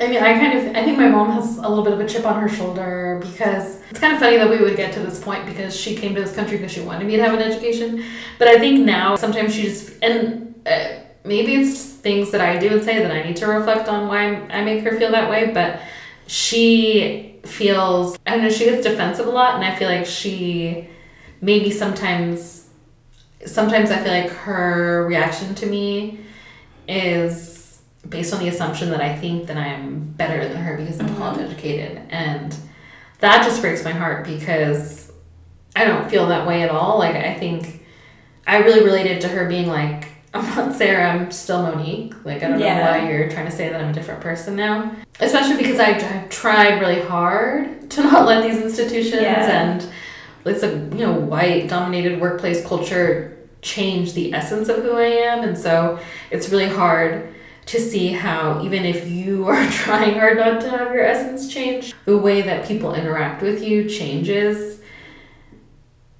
[0.00, 0.76] I mean, I kind of.
[0.76, 3.80] I think my mom has a little bit of a chip on her shoulder because
[3.90, 6.22] it's kind of funny that we would get to this point because she came to
[6.22, 8.04] this country because she wanted me to have an education.
[8.38, 12.68] But I think now sometimes she just and uh, maybe it's things that I do
[12.68, 15.52] and say that I need to reflect on why I make her feel that way.
[15.52, 15.80] But
[16.26, 18.18] she feels.
[18.26, 18.50] I don't know.
[18.50, 20.88] She gets defensive a lot, and I feel like she
[21.42, 22.68] maybe sometimes.
[23.44, 26.20] Sometimes I feel like her reaction to me
[26.90, 31.06] is based on the assumption that I think that I'm better than her because I'm
[31.06, 31.18] mm-hmm.
[31.18, 32.02] college educated.
[32.10, 32.54] And
[33.20, 35.12] that just breaks my heart because
[35.76, 36.98] I don't feel that way at all.
[36.98, 37.84] Like, I think
[38.46, 42.14] I really related to her being like, I'm not Sarah, I'm still Monique.
[42.24, 42.84] Like, I don't Yeah.
[42.84, 44.92] know why you're trying to say that I'm a different person now.
[45.18, 49.72] Especially because I, I've tried really hard to not let these institutions Yeah.
[49.72, 49.86] and
[50.44, 53.29] it's a you know white dominated workplace culture
[53.62, 55.98] change the essence of who I am and so
[56.30, 57.34] it's really hard
[57.66, 61.94] to see how even if you are trying hard not to have your essence change
[62.04, 64.80] the way that people interact with you changes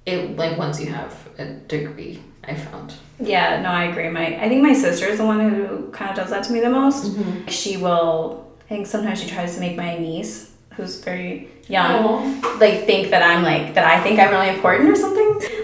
[0.05, 4.09] it like once you have a degree I found Yeah, no, I agree.
[4.09, 6.59] My I think my sister is the one who kind of does that to me
[6.59, 7.11] the most.
[7.11, 7.47] Mm-hmm.
[7.47, 8.47] She will.
[8.65, 13.21] I think sometimes she tries to make my niece who's very young, like think that
[13.21, 15.20] I'm like that I think I'm really important or something.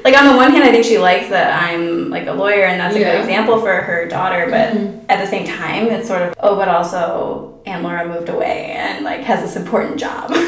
[0.08, 2.80] Like on the one hand, I think she likes that I'm like a lawyer, and
[2.80, 3.12] that's a Yeah.
[3.12, 4.48] good example for her daughter.
[4.50, 5.02] But Mhm.
[5.10, 9.04] at the same time, it's sort of oh, but also Aunt Laura moved away and
[9.04, 10.32] like has this important job.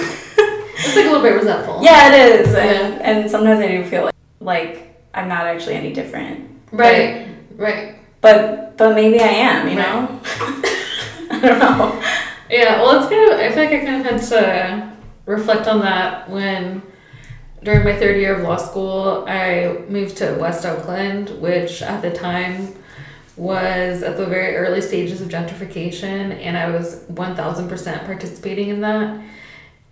[0.81, 1.79] It's like a little bit resentful.
[1.81, 5.91] yeah, it is, and, and sometimes I do feel like like I'm not actually any
[5.91, 6.39] different.
[6.71, 7.27] Right.
[7.57, 7.95] Right.
[8.21, 10.07] But but maybe I am, you know.
[11.31, 12.01] I don't know.
[12.49, 13.39] Yeah, well, it's kind of.
[13.41, 14.91] I feel like I kind of had to
[15.25, 16.81] reflect on that when,
[17.63, 22.11] during my third year of law school, I moved to West Oakland, which at the
[22.11, 22.75] time
[23.35, 28.69] was at the very early stages of gentrification, and I was one thousand percent participating
[28.69, 29.21] in that.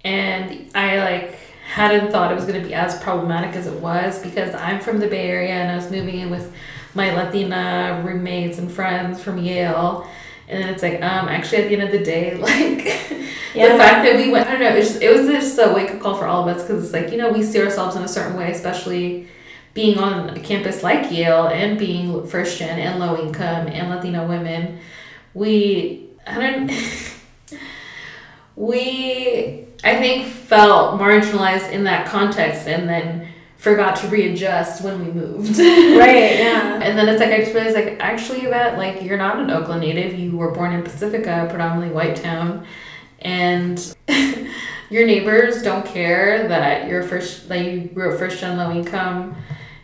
[0.03, 4.21] And I like hadn't thought it was going to be as problematic as it was
[4.21, 6.53] because I'm from the Bay Area and I was moving in with
[6.93, 10.07] my Latina roommates and friends from Yale.
[10.47, 12.85] And then it's like, um, actually, at the end of the day, like
[13.53, 13.73] Yeah.
[13.73, 15.91] the fact that we went, I don't know, it's just, it was just a wake
[15.91, 18.03] up call for all of us because it's like, you know, we see ourselves in
[18.03, 19.27] a certain way, especially
[19.73, 24.27] being on a campus like Yale and being first gen and low income and Latino
[24.27, 24.79] women.
[25.33, 26.71] We, I don't,
[28.55, 33.27] we, I think, felt marginalized in that context and then
[33.57, 35.57] forgot to readjust when we moved.
[35.57, 36.79] Right, yeah.
[36.87, 39.81] And then it's like I just realized like actually that like you're not an Oakland
[39.81, 40.17] native.
[40.17, 42.65] You were born in Pacifica, predominantly white town,
[43.19, 43.95] and
[44.89, 49.35] your neighbors don't care that you're first that you grew up first gen low income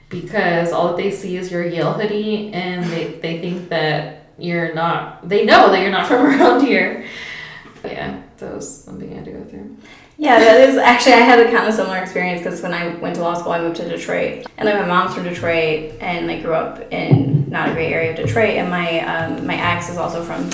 [0.09, 4.73] because all that they see is your Yale hoodie and they, they think that you're
[4.73, 7.05] not they know that you're not from around here.
[7.83, 9.75] Yeah, that was something I had to go through.
[10.17, 13.15] Yeah, that is actually I had a kind of similar experience because when I went
[13.15, 16.43] to law school, I moved to Detroit, and like my mom's from Detroit, and like
[16.43, 19.97] grew up in not a great area of Detroit, and my um, my ex is
[19.97, 20.49] also from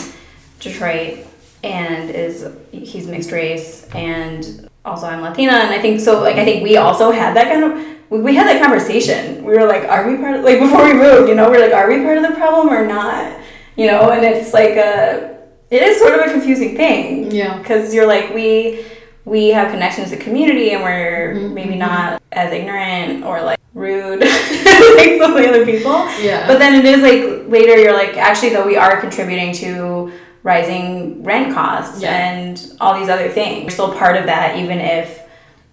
[0.59, 1.25] Detroit,
[1.63, 6.21] and is he's mixed race, and also I'm Latina, and I think so.
[6.21, 9.43] Like I think we also had that kind of we, had that conversation.
[9.43, 11.29] We were like, are we part of like before we moved?
[11.29, 13.39] You know, we are like, are we part of the problem or not?
[13.75, 15.37] You know, and it's like a
[15.69, 17.59] it is sort of a confusing thing Yeah.
[17.59, 18.83] because you're like we
[19.25, 21.79] we have connections to community and we're Mhm, maybe mhm.
[21.79, 26.47] not as ignorant or like rude like some of the other people Yeah.
[26.47, 30.11] but then it is like later you're like actually though we are contributing to
[30.43, 32.15] rising rent costs Yeah.
[32.15, 35.21] and all these other things you're still part of that even if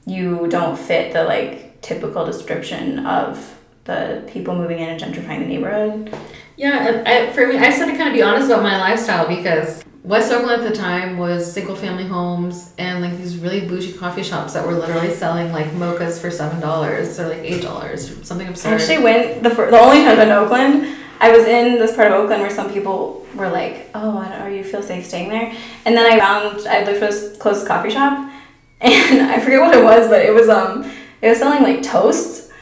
[0.06, 3.54] you don't fit the like typical description of
[3.84, 6.12] the people moving in and gentrifying the neighborhood
[6.56, 9.28] Yeah, I, for me, I just had to kind of be honest about my lifestyle
[9.28, 13.92] because West Oakland at the time was single family homes and like these really bougie
[13.92, 18.16] coffee shops that were literally selling like mochas for seven dollars or like eight dollars,
[18.24, 18.74] something I absurd.
[18.80, 20.96] actually went the fir- the only time I've been to Oakland.
[21.18, 24.40] I was in this part of Oakland where some people were like, "Oh, I don't,
[24.42, 25.52] are you feel safe staying there?"
[25.84, 28.30] And then I found I looked for this closest coffee shop,
[28.80, 30.88] and I forget what it was, but it was um
[31.20, 32.52] it was selling like toasts,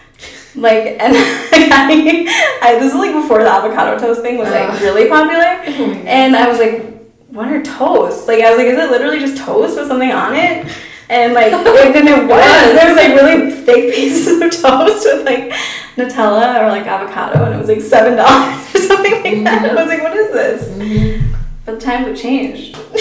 [0.54, 4.80] like and like, I, I this is like before the avocado toast thing was like
[4.80, 6.93] really popular, Oh and I was like,
[7.34, 8.28] "What are toast?
[8.28, 10.66] Like I was like, "Is it literally just toast with something on it?"
[11.10, 11.66] And like, and
[12.08, 12.74] it was.
[12.74, 15.52] There was like really thick pieces of toast with like
[15.96, 19.70] Nutella or like avocado, and it was like seven dollars or something like that.
[19.70, 21.34] I was like, "What is this?" Mhm.
[21.66, 22.76] But the times have changed,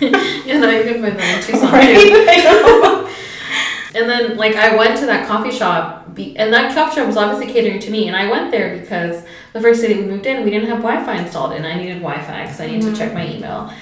[0.00, 1.96] yeah, no, you can find that in Tucson right?
[3.94, 3.98] too.
[3.98, 7.16] And then like I went to that coffee shop, be- and that coffee shop was
[7.16, 9.24] obviously catering to me, and I went there because
[9.56, 12.42] the first day we moved in, we didn't have Wi-Fi installed, and I needed Wi-Fi
[12.42, 13.36] because I needed to check my mm.
[13.36, 13.72] email.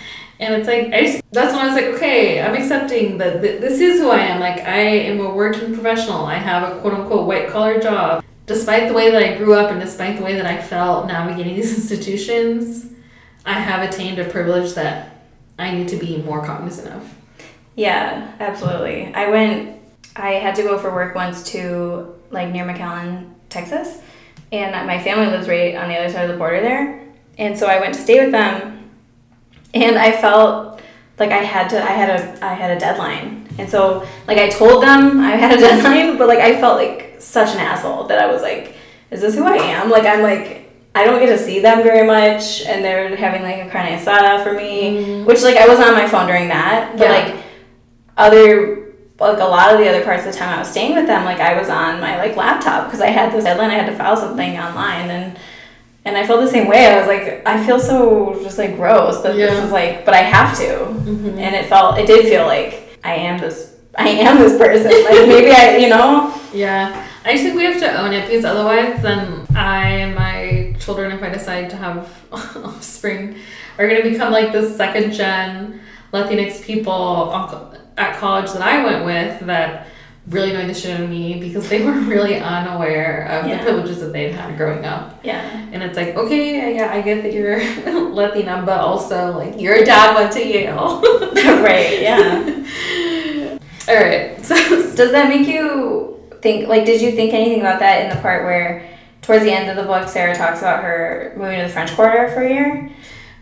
[0.40, 3.60] And it's like I just, that's when I was like, okay, I'm accepting that th-
[3.60, 4.40] this is who I am.
[4.40, 6.26] Like I am a working professional.
[6.26, 8.24] I have a quote unquote white collar job.
[8.46, 11.54] Despite the way that I grew up and despite the way that I felt navigating
[11.56, 12.86] these institutions,
[13.46, 15.22] I have attained a privilege that
[15.58, 17.14] I need to be more cognizant of.
[17.76, 19.14] Yeah, absolutely.
[19.14, 19.80] I went.
[20.16, 24.00] I had to go for work once to like near McAllen, Texas,
[24.52, 27.00] and my family lives right on the other side of the border there.
[27.38, 28.90] And so I went to stay with them,
[29.72, 30.80] and I felt
[31.18, 31.82] like I had to.
[31.82, 32.44] I had a.
[32.44, 36.28] I had a deadline, and so like I told them I had a deadline, but
[36.28, 38.76] like I felt like such an asshole that I was like,
[39.10, 40.62] "Is this who I am?" Like I'm like.
[40.96, 44.44] I don't get to see them very much, and they're having like a carne asada
[44.44, 45.24] for me, mm-hmm.
[45.24, 47.10] which like I wasn't on my phone during that, but Yeah.
[47.10, 47.44] like
[48.16, 48.83] other
[49.32, 51.24] like a lot of the other parts of the time I was staying with them,
[51.24, 53.70] like I was on my like laptop because I had this deadline.
[53.70, 55.38] I had to file something online, and
[56.04, 56.86] and I felt the same way.
[56.86, 59.46] I was like, I feel so just like gross that Yeah.
[59.46, 61.38] this is like, but I have to, Mhm.
[61.38, 63.72] and it felt it did feel like I am this.
[63.96, 64.90] I am this person.
[65.10, 68.44] Like maybe I, you know, Yeah, I just think we have to own it because
[68.44, 73.36] otherwise, then I and my children, if I decide to have offspring,
[73.78, 75.80] are going to become like the second gen
[76.12, 77.30] Latinx people,
[77.96, 79.86] at college that I went with that
[80.28, 83.58] really annoyed the shit out of me because they were really unaware of Yeah.
[83.58, 85.20] the privileges that they'd had growing up.
[85.22, 85.40] Yeah.
[85.72, 87.58] And it's like, okay, yeah, I get that you're
[88.10, 91.00] Latina, but also like your dad went to Yale.
[91.62, 92.66] right, yeah.
[93.88, 94.44] All right.
[94.44, 94.54] So
[94.94, 98.44] Does that make you think, like, did you think anything about that in the part
[98.44, 98.88] where,
[99.22, 102.28] towards the end of the book, Sarah talks about her moving to the French Quarter
[102.32, 102.90] for a year?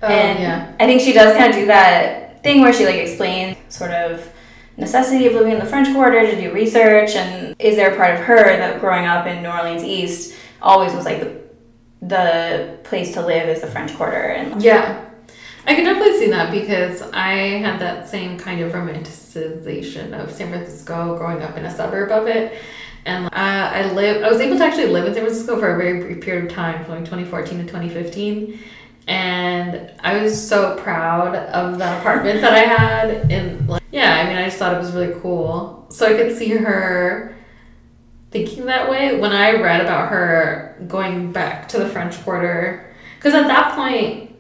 [0.03, 0.73] Oh, and yeah.
[0.81, 4.32] I think she does kind of do that thing where she, like, explains sort of
[4.77, 8.15] necessity of living in the French Quarter to do research, and is there a part
[8.15, 11.41] of her that growing up in New Orleans East always was, like, the,
[12.07, 14.17] the place to live is the French Quarter?
[14.17, 15.09] And Yeah.
[15.65, 20.49] I can definitely see that because I had that same kind of romanticization of San
[20.49, 22.61] Francisco growing up in a suburb of it.
[23.05, 25.79] And uh, I live, I was able to actually live in San Francisco for a
[25.79, 28.59] very brief period of time, from like 2014 to 2015.
[29.07, 33.31] And I was so proud of the apartment that I had.
[33.33, 35.87] And like, yeah, I mean, I just thought it was really cool.
[35.91, 37.35] So I could see her
[38.31, 42.95] thinking that way when I read about her going back to the French Quarter.
[43.17, 44.35] Because at that point,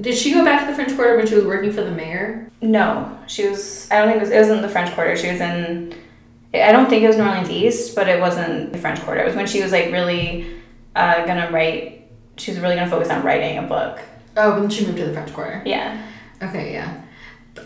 [0.00, 2.50] did she go back to the French Quarter when she was working for the mayor?
[2.62, 3.90] No, she was.
[3.90, 4.30] I don't think it was.
[4.30, 5.16] It was in the French Quarter.
[5.16, 5.94] She was in.
[6.52, 9.20] I don't think it was New Orleans East, but it wasn't the French Quarter.
[9.20, 10.60] It was when she was like really
[10.94, 11.99] uh, gonna write.
[12.40, 14.00] She was really gonna focus on writing a book.
[14.36, 15.62] Oh, when she moved to the French Quarter.
[15.66, 16.06] Yeah.
[16.42, 17.02] Okay, yeah.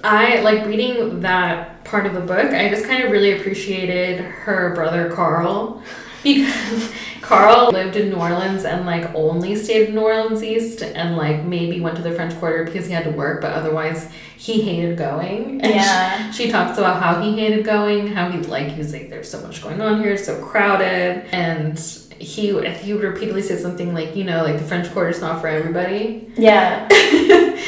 [0.02, 2.52] I like reading that part of the book.
[2.52, 5.80] I just kind of really appreciated her brother Carl
[6.24, 11.16] because Carl lived in New Orleans and like only stayed in New Orleans East and
[11.16, 14.60] like maybe went to the French Quarter because he had to work, but otherwise he
[14.62, 15.60] hated going.
[15.64, 16.30] And Yeah.
[16.32, 19.30] she, she talks about how he hated going, how he like he was like, "There's
[19.30, 21.78] so much going on here, it's so crowded," and
[22.24, 25.48] he he would repeatedly say something like, "You know, like the French Quarter's not for
[25.48, 26.88] everybody." Yeah.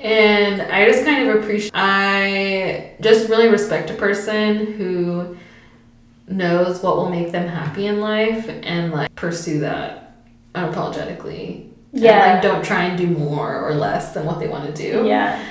[0.00, 5.36] and I just kind of appreciate, I just really respect a person who
[6.28, 10.16] knows what will make them happy in life and like pursue that
[10.54, 11.64] unapologetically.
[11.92, 12.34] And, Yeah.
[12.34, 15.06] like, don't try and do more or less than what they want to do.
[15.06, 15.42] Yeah.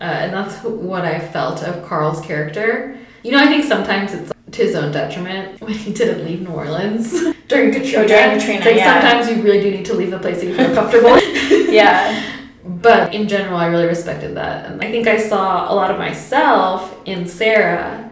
[0.00, 2.96] Uh, and that's what I felt of Carl's character.
[3.24, 6.54] You know, I think sometimes it's to his own detriment when he didn't leave New
[6.54, 7.12] Orleans
[7.48, 7.98] during Katrina.
[7.98, 9.00] Oh, during Katrina, like yeah.
[9.00, 11.18] sometimes you really do need to leave the place that you feel comfortable.
[11.68, 12.34] Yeah.
[12.64, 14.66] But in general, I really respected that.
[14.66, 18.10] And I think I saw a lot of myself in Sarah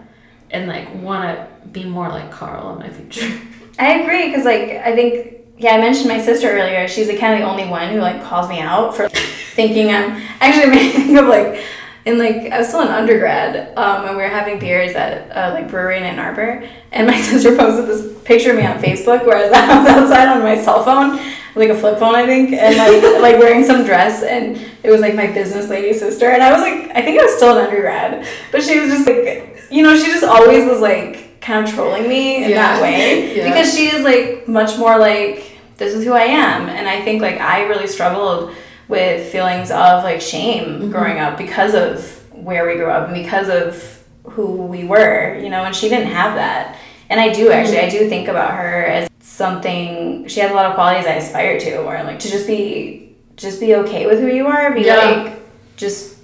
[0.51, 3.39] and like want to be more like Carl in my future.
[3.79, 6.89] I agree because like I think yeah I mentioned my sister earlier.
[6.89, 10.23] She's like kind of the only one who like calls me out for thinking I'm
[10.41, 11.63] actually made me think of like
[12.07, 15.53] in like I was still in undergrad um, and we were having beers at uh,
[15.53, 16.67] like brewery in Ann Arbor.
[16.93, 19.89] And my sister posted this picture of me on Facebook where I was, I was
[20.13, 21.19] outside on my cell phone
[21.57, 24.23] like a flip phone I think and like like wearing some dress.
[24.23, 26.31] And it was like my business lady sister.
[26.31, 28.27] And I was like I think I was still in undergrad.
[28.53, 32.09] But she was just like you know she just always was like kind of trolling
[32.09, 32.57] me in Yeah.
[32.57, 33.37] that way.
[33.37, 33.49] Yeah.
[33.49, 36.69] because she is like much more like this is who I am.
[36.69, 38.55] And I think like I really struggled
[38.89, 40.91] with feelings of like shame mm-hmm.
[40.91, 45.49] growing up because of where we grew up and because of who we were you
[45.49, 47.53] know and she didn't have that and I do mm-hmm.
[47.53, 51.15] actually I do think about her as something she has a lot of qualities I
[51.15, 54.83] aspire to where like to just be just be okay with who you are be
[54.83, 54.97] Yeah.
[54.97, 55.43] like
[55.77, 56.17] just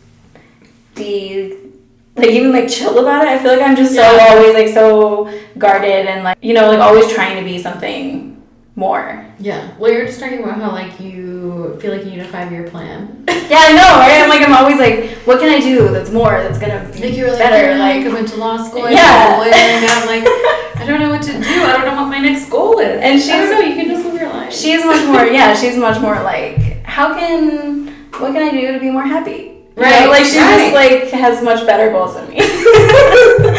[0.95, 1.59] be
[2.17, 3.29] like even like chill about it.
[3.29, 4.27] I feel like I'm just so Yeah.
[4.31, 8.32] always like so guarded and like you know like always trying to be something
[8.75, 9.27] more.
[9.39, 9.77] Yeah.
[9.79, 12.65] Well, you're just talking about how like you feel like you need a five year
[12.69, 13.25] plan.
[13.53, 14.23] Yeah, I know, right?
[14.23, 17.15] I'm like I'm always like, what can I do that's more that's gonna be Like
[17.15, 17.71] you like, better?
[17.73, 18.85] "Yeah, Like I went to law school.
[18.85, 19.37] I Yeah.
[19.39, 20.25] Lawyer, and I'm like,
[20.81, 21.39] I don't know what to do.
[21.39, 22.97] I don't know what my next goal is.
[23.03, 23.61] And I she's- don't know.
[23.61, 24.55] You can just live your life.
[24.55, 28.81] she's much more yeah, she's much more like, how can what can I do to
[28.81, 29.33] be more happy?
[29.77, 32.37] You know, Right, like she just like has much better goals than me.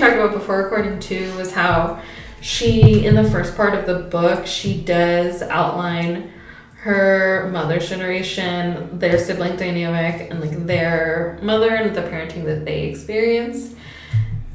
[0.00, 2.00] talked about before recording too was how
[2.40, 6.32] she in the first part of the book she does outline
[6.76, 12.84] her mother's generation, their sibling dynamic, and like their mother and the parenting that they
[12.84, 13.76] experienced.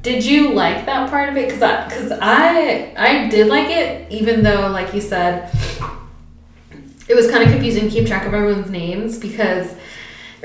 [0.01, 1.51] Did you like that part of it?
[1.51, 5.51] Cause I, cause I, I did like it, even though, like you said,
[7.07, 9.75] it was kind of confusing to keep track of everyone's names because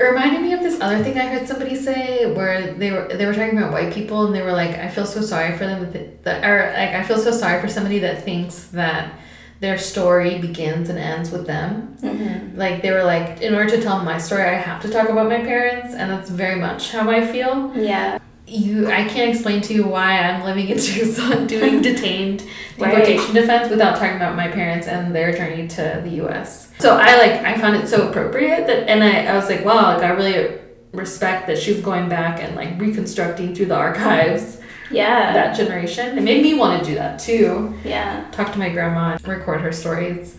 [0.01, 3.25] it reminded me of this other thing I heard somebody say where they were they
[3.25, 5.91] were talking about white people and they were like, I feel so sorry for them
[5.91, 9.13] that, that or like I feel so sorry for somebody that thinks that
[9.59, 11.95] their story begins and ends with them.
[12.01, 12.57] Mm-hmm.
[12.57, 15.29] Like they were like, in order to tell my story, I have to talk about
[15.29, 17.71] my parents, and that's very much how I feel.
[17.75, 18.17] Yeah.
[18.51, 22.43] You, I can't explain to you why I'm living in Tucson doing detained
[22.77, 22.91] Right.
[22.95, 26.71] deportation defense without talking about my parents and their journey to the U.S.
[26.79, 29.93] So I like, I found it so appropriate that, and I, I was like, wow,
[29.93, 30.59] like I really
[30.91, 34.57] respect that she's going back and like reconstructing through the archives
[34.89, 35.31] Yeah.
[35.31, 36.17] that generation.
[36.17, 37.73] It made me want to do that too.
[37.85, 38.25] yeah.
[38.31, 40.37] Talk to my grandma, and record her stories.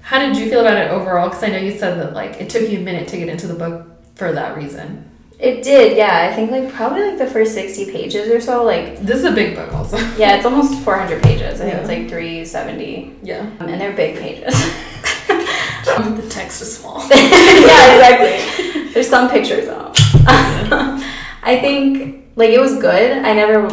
[0.00, 1.28] How did you feel about it overall?
[1.28, 3.46] Because I know you said that like it took you a minute to get into
[3.48, 5.10] the book for that reason.
[5.38, 6.28] It did, yeah.
[6.30, 9.32] I think like probably like the first 60 pages or so, like, This is a
[9.32, 9.96] big book, also.
[10.16, 11.60] yeah, it's almost 400 pages.
[11.60, 13.16] I think it's like 370.
[13.22, 13.40] Yeah.
[13.60, 14.54] Um, and they're big pages.
[15.84, 16.98] the text is small.
[17.08, 18.92] yeah, exactly.
[18.92, 19.92] There's some pictures though.
[21.46, 23.18] I think like it was good.
[23.18, 23.68] I never,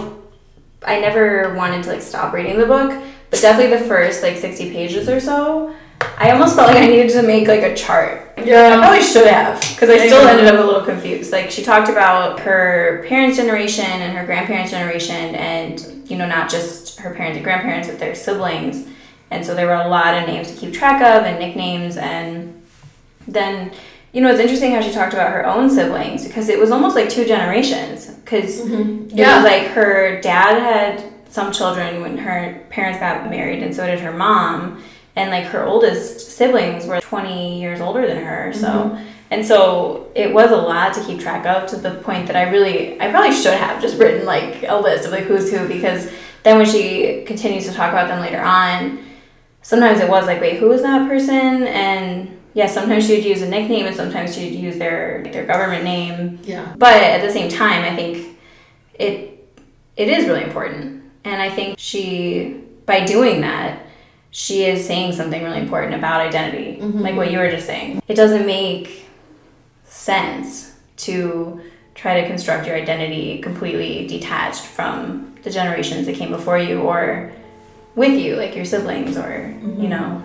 [0.84, 4.72] I never wanted to like stop reading the book, but definitely the first like 60
[4.72, 5.74] pages or so,
[6.18, 8.34] I almost felt like I needed to make like a chart.
[8.38, 8.76] Yeah.
[8.76, 11.32] I probably should have because I still ended up a little confused.
[11.32, 16.50] Like she talked about her parents' generation and her grandparents' generation, and you know not
[16.50, 18.88] just her parents and grandparents, but their siblings.
[19.32, 21.98] And so there were a lot of names to keep track of and nicknames.
[21.98, 22.62] And
[23.28, 23.72] then
[24.12, 26.96] you know it's interesting how she talked about her own siblings because it was almost
[26.96, 28.08] like two generations.
[28.08, 29.08] Because mm-hmm.
[29.10, 29.36] it Yeah.
[29.38, 34.00] was like her dad had some children when her parents got married, and so did
[34.00, 34.84] her mom.
[35.16, 38.54] And like her oldest siblings were 20 years older than her.
[38.54, 39.06] So, mm-hmm.
[39.30, 42.50] and so it was a lot to keep track of to the point that I
[42.50, 46.12] really, I probably should have just written like a list of like who's who because
[46.44, 49.04] then when she continues to talk about them later on,
[49.62, 51.64] sometimes it was like, wait, who is that person?
[51.68, 55.84] And yeah, sometimes she would use a nickname and sometimes she'd use their, their government
[55.84, 56.40] name.
[56.44, 56.74] Yeah.
[56.78, 58.38] But at the same time, I think
[58.94, 59.32] it
[59.98, 63.86] it is really important, and I think she by doing that,
[64.32, 67.00] she is saying something really important about identity, mm-hmm.
[67.00, 68.02] like what you were just saying.
[68.08, 69.06] It doesn't make
[69.84, 71.62] sense to
[71.96, 77.32] try to construct your identity completely detached from the generations that came before you or
[77.96, 79.90] with you, like your siblings or you mm-hmm.
[79.90, 80.24] know.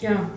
[0.00, 0.28] Yeah.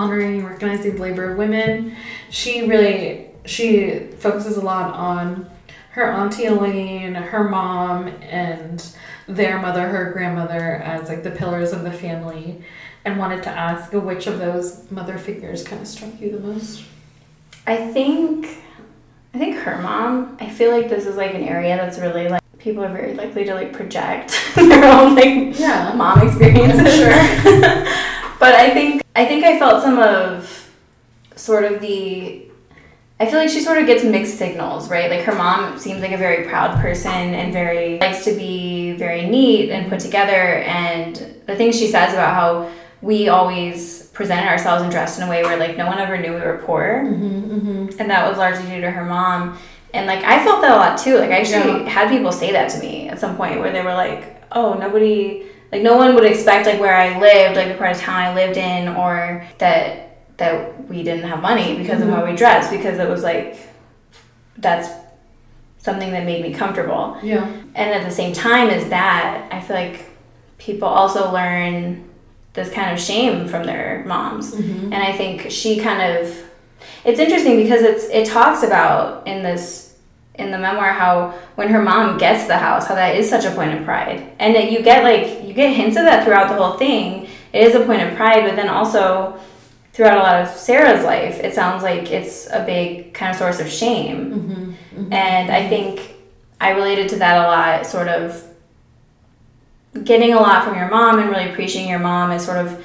[0.00, 1.94] Honoring and recognizing the labor of women.
[2.30, 5.48] She really she focuses a lot on
[5.92, 8.86] her auntie Elaine, her mom, and
[9.26, 12.62] their mother, her grandmother, as like the pillars of the family,
[13.04, 16.84] and wanted to ask which of those mother figures kind of struck you the most.
[17.66, 18.46] I think
[19.34, 20.36] I think her mom.
[20.40, 23.44] I feel like this is like an area that's really like people are very likely
[23.44, 25.92] to like project their own like Yeah.
[25.94, 26.94] mom experiences.
[27.00, 27.10] Sure.
[28.38, 30.70] but I think I think I felt some of
[31.36, 32.46] sort of the
[33.22, 35.10] I feel like she sort of gets mixed signals, right?
[35.10, 39.26] Like her mom seems like a very proud person and very likes to be very
[39.26, 40.32] neat and put together.
[40.64, 41.16] And
[41.46, 42.70] the things she says about how
[43.02, 46.32] we always presented ourselves and dressed in a way where like no one ever knew
[46.32, 47.02] we were poor.
[47.04, 49.58] Mm-hmm, and that was largely due to her mom.
[49.92, 51.18] And like i felt that a lot too.
[51.18, 51.88] Like i actually Yeah.
[51.90, 55.44] had people say that to me at some point where they were like oh nobody
[55.72, 58.34] like no one would expect like where i lived like the part of town i
[58.34, 60.06] lived in or that
[60.36, 63.56] that we didn't have money because of how we dressed because it was like
[64.58, 64.88] that's
[65.78, 67.46] something that made me comfortable Yeah.
[67.74, 70.06] and at the same time as that i feel like
[70.58, 72.04] people also learn
[72.52, 74.92] this kind of shame from their moms Mm-hmm.
[74.92, 76.36] and i think she kind of
[77.04, 79.89] it's interesting because it's it talks about in this
[80.40, 83.50] in the memoir how when her mom gets the house how that is such a
[83.52, 84.32] point of pride.
[84.38, 87.28] And that you get like you get hints of that throughout the whole thing.
[87.52, 89.38] It is a point of pride but then also
[89.92, 93.60] throughout a lot of sarah's life it sounds like it's a big kind of source
[93.60, 94.74] of shame.
[94.94, 95.12] Mm-hmm.
[95.12, 96.16] and I think
[96.60, 98.46] I related to that a lot, sort of
[100.04, 102.84] getting a lot from your mom and really appreciating your mom as sort of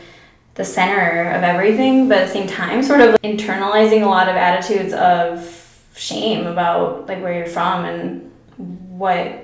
[0.56, 4.36] the center of everything, but at the same time, sort of internalizing a lot of
[4.36, 5.44] attitudes of
[5.96, 8.32] shame about like where you're from and
[8.90, 9.42] what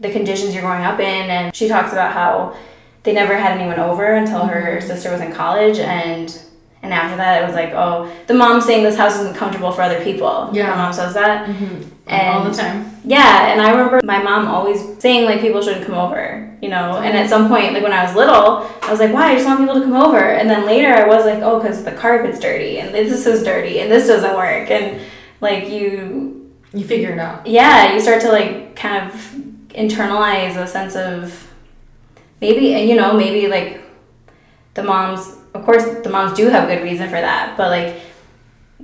[0.00, 1.30] the conditions you're growing up in.
[1.30, 2.56] And she talks about how
[3.04, 6.40] they never had anyone over until her sister was in college and
[6.82, 9.80] and after that it was like oh the mom saying this house isn't comfortable for
[9.82, 10.66] other people Yeah.
[10.66, 11.90] her mom says that Mm-hmm.
[12.06, 12.94] All the time.
[13.04, 16.98] yeah, and I remember my mom always saying like people shouldn't come over, you know.
[16.98, 19.30] And at some point, like when I was little, I was like, "Why?
[19.30, 21.82] I just want people to come over." And then later, I was like, "Oh, because
[21.82, 25.00] the carpet's dirty, and this is dirty, and this doesn't work." And
[25.44, 27.46] like you, You figure it out.
[27.46, 29.14] yeah, you start to like kind of
[29.70, 31.50] internalize a sense of
[32.40, 33.80] maybe you know maybe like
[34.74, 37.96] the moms of course the moms do have good reason for that but like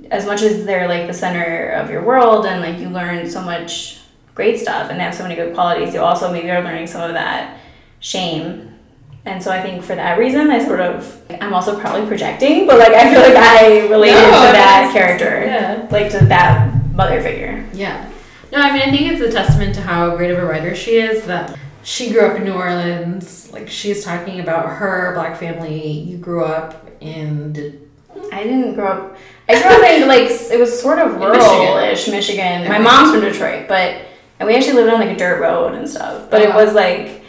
[0.09, 3.41] as much as they're like the center of your world and like you learn so
[3.41, 3.99] much
[4.35, 7.01] great stuff and they have so many good qualities you also maybe are learning some
[7.01, 7.57] of that
[7.99, 8.70] shame
[9.25, 12.79] and so I think for that reason, I sort of, I'm also probably projecting, but
[12.79, 15.87] like I feel like I related no, to that character, yeah.
[15.91, 17.67] like to that mother figure.
[17.73, 18.09] Yeah.
[18.51, 20.97] No, I mean, I think it's a testament to how great of a writer she
[20.97, 23.51] is that she grew up in New Orleans.
[23.51, 25.89] Like, she's talking about her black family.
[25.89, 27.89] You grew up in.
[28.31, 29.17] I didn't grow up.
[29.47, 32.61] I grew up in, like, it was sort of rural ish Michigan.
[32.61, 32.67] Michigan.
[32.67, 34.01] My mom's from Detroit, but,
[34.39, 36.29] and we actually lived on like a dirt road and stuff.
[36.29, 37.20] But it oh, was like,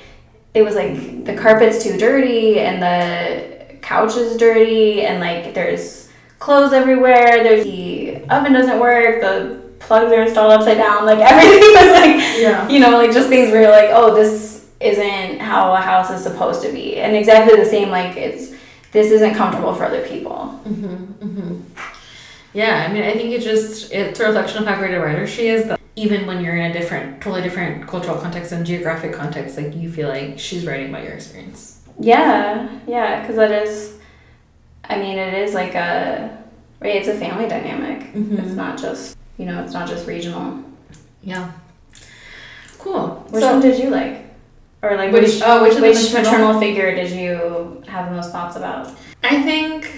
[0.54, 6.10] it was like the carpet's too dirty and the couch is dirty and like there's
[6.38, 7.42] clothes everywhere.
[7.42, 9.20] There's the oven doesn't work.
[9.20, 11.06] The plugs are installed upside down.
[11.06, 12.68] Like everything was like, yeah.
[12.68, 16.22] you know, like just things where you're like, oh, this isn't how a house is
[16.22, 16.96] supposed to be.
[16.96, 18.52] And exactly the same, like it's
[18.92, 20.60] this isn't comfortable for other people.
[20.66, 20.94] Mm-hmm,
[21.24, 21.60] mm-hmm.
[22.52, 25.26] Yeah, I mean, I think it just it's a reflection of how great a writer
[25.26, 25.66] she is.
[25.66, 29.74] That even when you're in a different, totally different cultural context and geographic context, like
[29.74, 31.80] you feel like she's writing about your experience.
[32.00, 33.98] Yeah, yeah, because that is,
[34.84, 36.42] I mean, it is like a,
[36.80, 36.96] right?
[36.96, 38.12] It's a family dynamic.
[38.12, 38.38] Mm-hmm.
[38.38, 40.64] It's not just, you know, it's not just regional.
[41.22, 41.52] Yeah.
[42.78, 43.26] Cool.
[43.30, 44.26] Which so, one did you like?
[44.82, 48.56] Or like which, which oh, which, which maternal figure did you have the most thoughts
[48.56, 48.92] about?
[49.22, 49.94] I think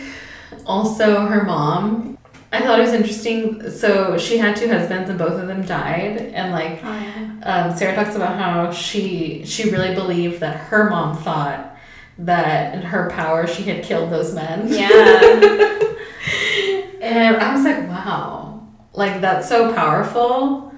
[0.66, 2.18] also her mom
[2.54, 3.68] I thought it was interesting.
[3.68, 6.18] So she had two husbands, and both of them died.
[6.18, 7.40] And like, oh, yeah.
[7.42, 11.76] um, Sarah talks about how she she really believed that her mom thought
[12.18, 14.68] that in her power she had killed those men.
[14.68, 14.88] Yeah.
[17.00, 20.72] and I was like, wow, like that's so powerful,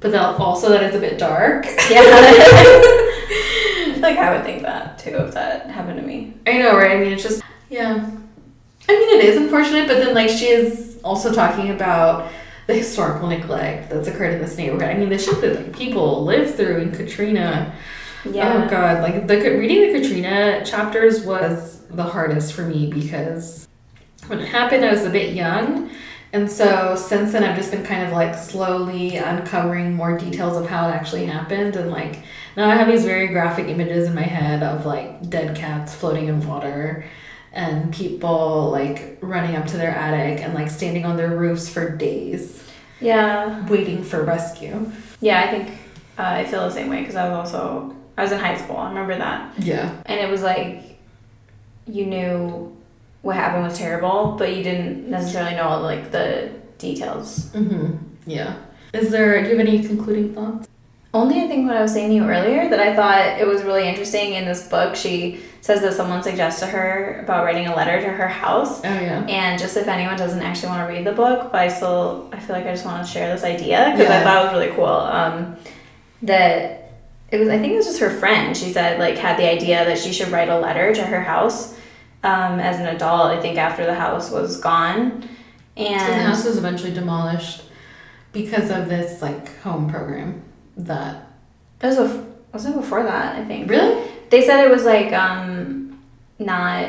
[0.00, 1.66] but that also that is a bit dark.
[1.90, 2.00] Yeah.
[4.00, 6.32] like I would think that too if that happened to me.
[6.46, 6.92] I know, right?
[6.92, 8.10] I mean, it's just yeah.
[8.88, 12.32] I mean, it is unfortunate, but then like she is also talking about
[12.66, 14.88] the historical neglect that's occurred in this neighborhood.
[14.88, 17.74] I mean, the shit that like, people live through in Katrina.
[18.24, 18.64] Oh, yeah.
[18.64, 23.68] Oh god, like the reading the Katrina chapters was the hardest for me because
[24.28, 25.90] when it happened, I was a bit young.
[26.32, 30.66] And so since then, I've just been kind of like slowly uncovering more details of
[30.66, 31.76] how it actually happened.
[31.76, 32.24] And like
[32.56, 36.28] now I have these very graphic images in my head of like dead cats floating
[36.28, 37.04] in water
[37.54, 41.88] and people like running up to their attic and like standing on their roofs for
[41.96, 42.62] days.
[43.00, 43.66] Yeah.
[43.68, 44.90] Waiting for rescue.
[45.20, 45.68] Yeah, I think
[46.18, 48.76] uh, I feel the same way because I was also I was in high school.
[48.76, 49.58] I remember that.
[49.58, 50.02] Yeah.
[50.06, 50.98] And it was like
[51.86, 52.76] you knew
[53.22, 57.46] what happened was terrible, but you didn't necessarily know all like the details.
[57.50, 57.96] Mm-hmm.
[58.26, 58.56] Yeah.
[58.92, 59.42] Is there?
[59.42, 60.68] Do you have any concluding thoughts?
[61.14, 63.62] Only I think what I was saying to you earlier that I thought it was
[63.62, 64.96] really interesting in this book.
[64.96, 68.80] She says that someone suggests to her about writing a letter to her house.
[68.80, 69.24] Oh yeah.
[69.28, 72.40] And just if anyone doesn't actually want to read the book, but I still I
[72.40, 74.20] feel like I just want to share this idea because yeah.
[74.20, 74.86] I thought it was really cool.
[74.86, 75.56] Um,
[76.22, 76.92] that
[77.30, 78.56] it was I think it was just her friend.
[78.56, 81.74] She said like had the idea that she should write a letter to her house
[82.24, 83.26] um, as an adult.
[83.26, 85.28] I think after the house was gone,
[85.76, 87.62] and so the house was eventually demolished
[88.32, 90.42] because of this like home program
[90.76, 91.26] that.
[91.82, 93.36] It was, a, was it before that?
[93.36, 93.70] I think.
[93.70, 94.10] Really?
[94.30, 96.00] They said it was like um,
[96.38, 96.88] not.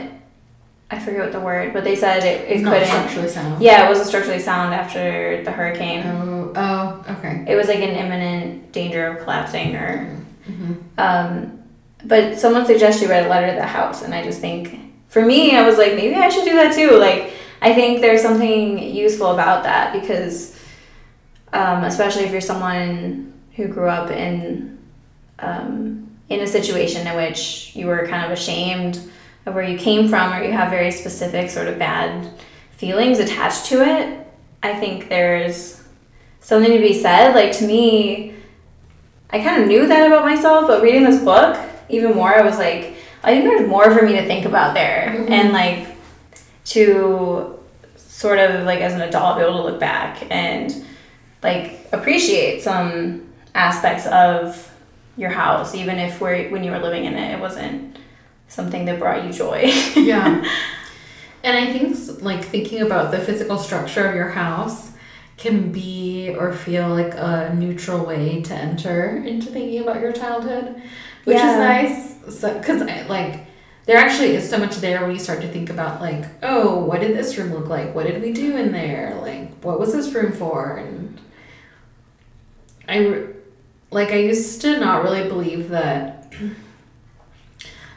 [0.91, 3.61] I forget what the word, but they said it, it couldn't structurally sound.
[3.61, 6.03] Yeah, it wasn't structurally sound after the hurricane.
[6.05, 7.43] Oh, oh, okay.
[7.47, 10.21] It was like an imminent danger of collapsing, or.
[10.47, 10.73] Mm-hmm.
[10.99, 11.63] Um,
[12.03, 15.25] but someone suggested you write a letter to the house, and I just think, for
[15.25, 16.91] me, I was like, maybe I should do that too.
[16.97, 20.55] Like, I think there's something useful about that because,
[21.51, 24.77] um, especially if you're someone who grew up in
[25.39, 28.99] um, in a situation in which you were kind of ashamed
[29.45, 32.31] of where you came from or you have very specific sort of bad
[32.71, 34.27] feelings attached to it
[34.63, 35.83] i think there's
[36.39, 38.33] something to be said like to me
[39.29, 41.57] i kind of knew that about myself but reading this book
[41.89, 45.13] even more i was like i think there's more for me to think about there
[45.15, 45.31] mm-hmm.
[45.31, 45.87] and like
[46.63, 47.59] to
[47.95, 50.83] sort of like as an adult be able to look back and
[51.43, 53.24] like appreciate some
[53.55, 54.71] aspects of
[55.17, 57.97] your house, even if we're, when you were living in it, it wasn't
[58.47, 59.63] something that brought you joy.
[59.95, 60.45] yeah.
[61.43, 64.93] And I think like thinking about the physical structure of your house
[65.37, 70.81] can be or feel like a neutral way to enter into thinking about your childhood,
[71.25, 71.51] which yeah.
[71.51, 72.39] is nice.
[72.39, 73.45] So, cause like
[73.85, 77.01] there actually is so much there when you start to think about like, oh, what
[77.01, 77.93] did this room look like?
[77.93, 79.15] What did we do in there?
[79.21, 80.77] Like, what was this room for?
[80.77, 81.21] And
[82.89, 83.27] I
[83.95, 86.27] like I used to not really believe that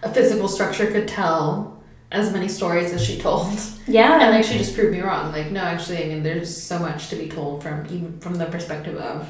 [0.02, 1.82] a physical structure could tell
[2.12, 3.58] as many stories as she told.
[3.86, 4.20] Yeah.
[4.20, 5.32] And like she just proved me wrong.
[5.32, 8.46] Like no, actually, I mean, there's so much to be told from even from the
[8.46, 9.28] perspective of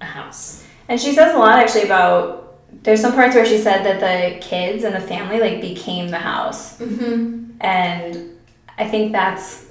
[0.00, 0.64] a house.
[0.88, 2.44] And she says a lot actually about.
[2.82, 6.18] There's some parts where she said that the kids and the family like became the
[6.18, 7.52] house, Mm-hmm.
[7.62, 8.30] and
[8.76, 9.64] I think that's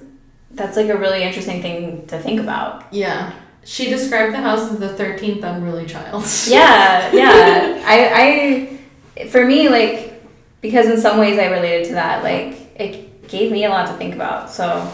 [0.52, 2.92] that's like a really interesting thing to think about.
[2.92, 3.34] Yeah.
[3.68, 6.24] She described the house as the thirteenth unruly child.
[6.48, 7.84] Yeah, yeah.
[7.86, 8.78] I,
[9.20, 10.24] I, for me, like,
[10.62, 12.24] because in some ways I related to that.
[12.24, 14.50] Like, it gave me a lot to think about.
[14.50, 14.90] So,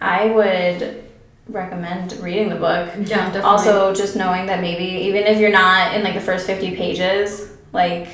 [0.00, 1.02] I would
[1.48, 2.88] recommend reading the book.
[2.98, 3.40] Yeah, definitely.
[3.40, 7.50] Also, just knowing that maybe even if you're not in like the first 50 pages,
[7.72, 8.06] like,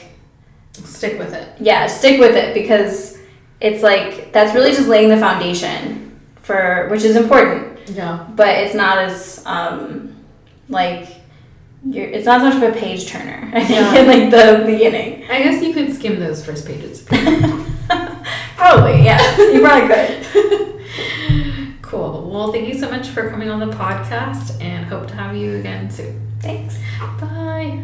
[0.73, 1.47] stick with it.
[1.61, 3.19] yeah, stick with it because
[3.61, 8.27] it's like that's really just laying the foundation for which is important, Yeah.
[8.37, 10.17] but it's not as um
[10.69, 11.09] like
[11.85, 13.51] you're, it's not as much of a page turner.
[13.55, 13.99] I think Yeah.
[14.01, 15.25] in like the beginning.
[15.31, 17.03] I guess you could skim those first pages.
[18.57, 19.37] Probably, yeah.
[19.39, 21.79] You probably could.
[21.83, 22.31] cool.
[22.31, 25.57] Well, thank you so much for coming on the podcast and hope to have you
[25.57, 26.21] again soon.
[26.41, 26.79] Thanks.
[27.19, 27.83] Bye.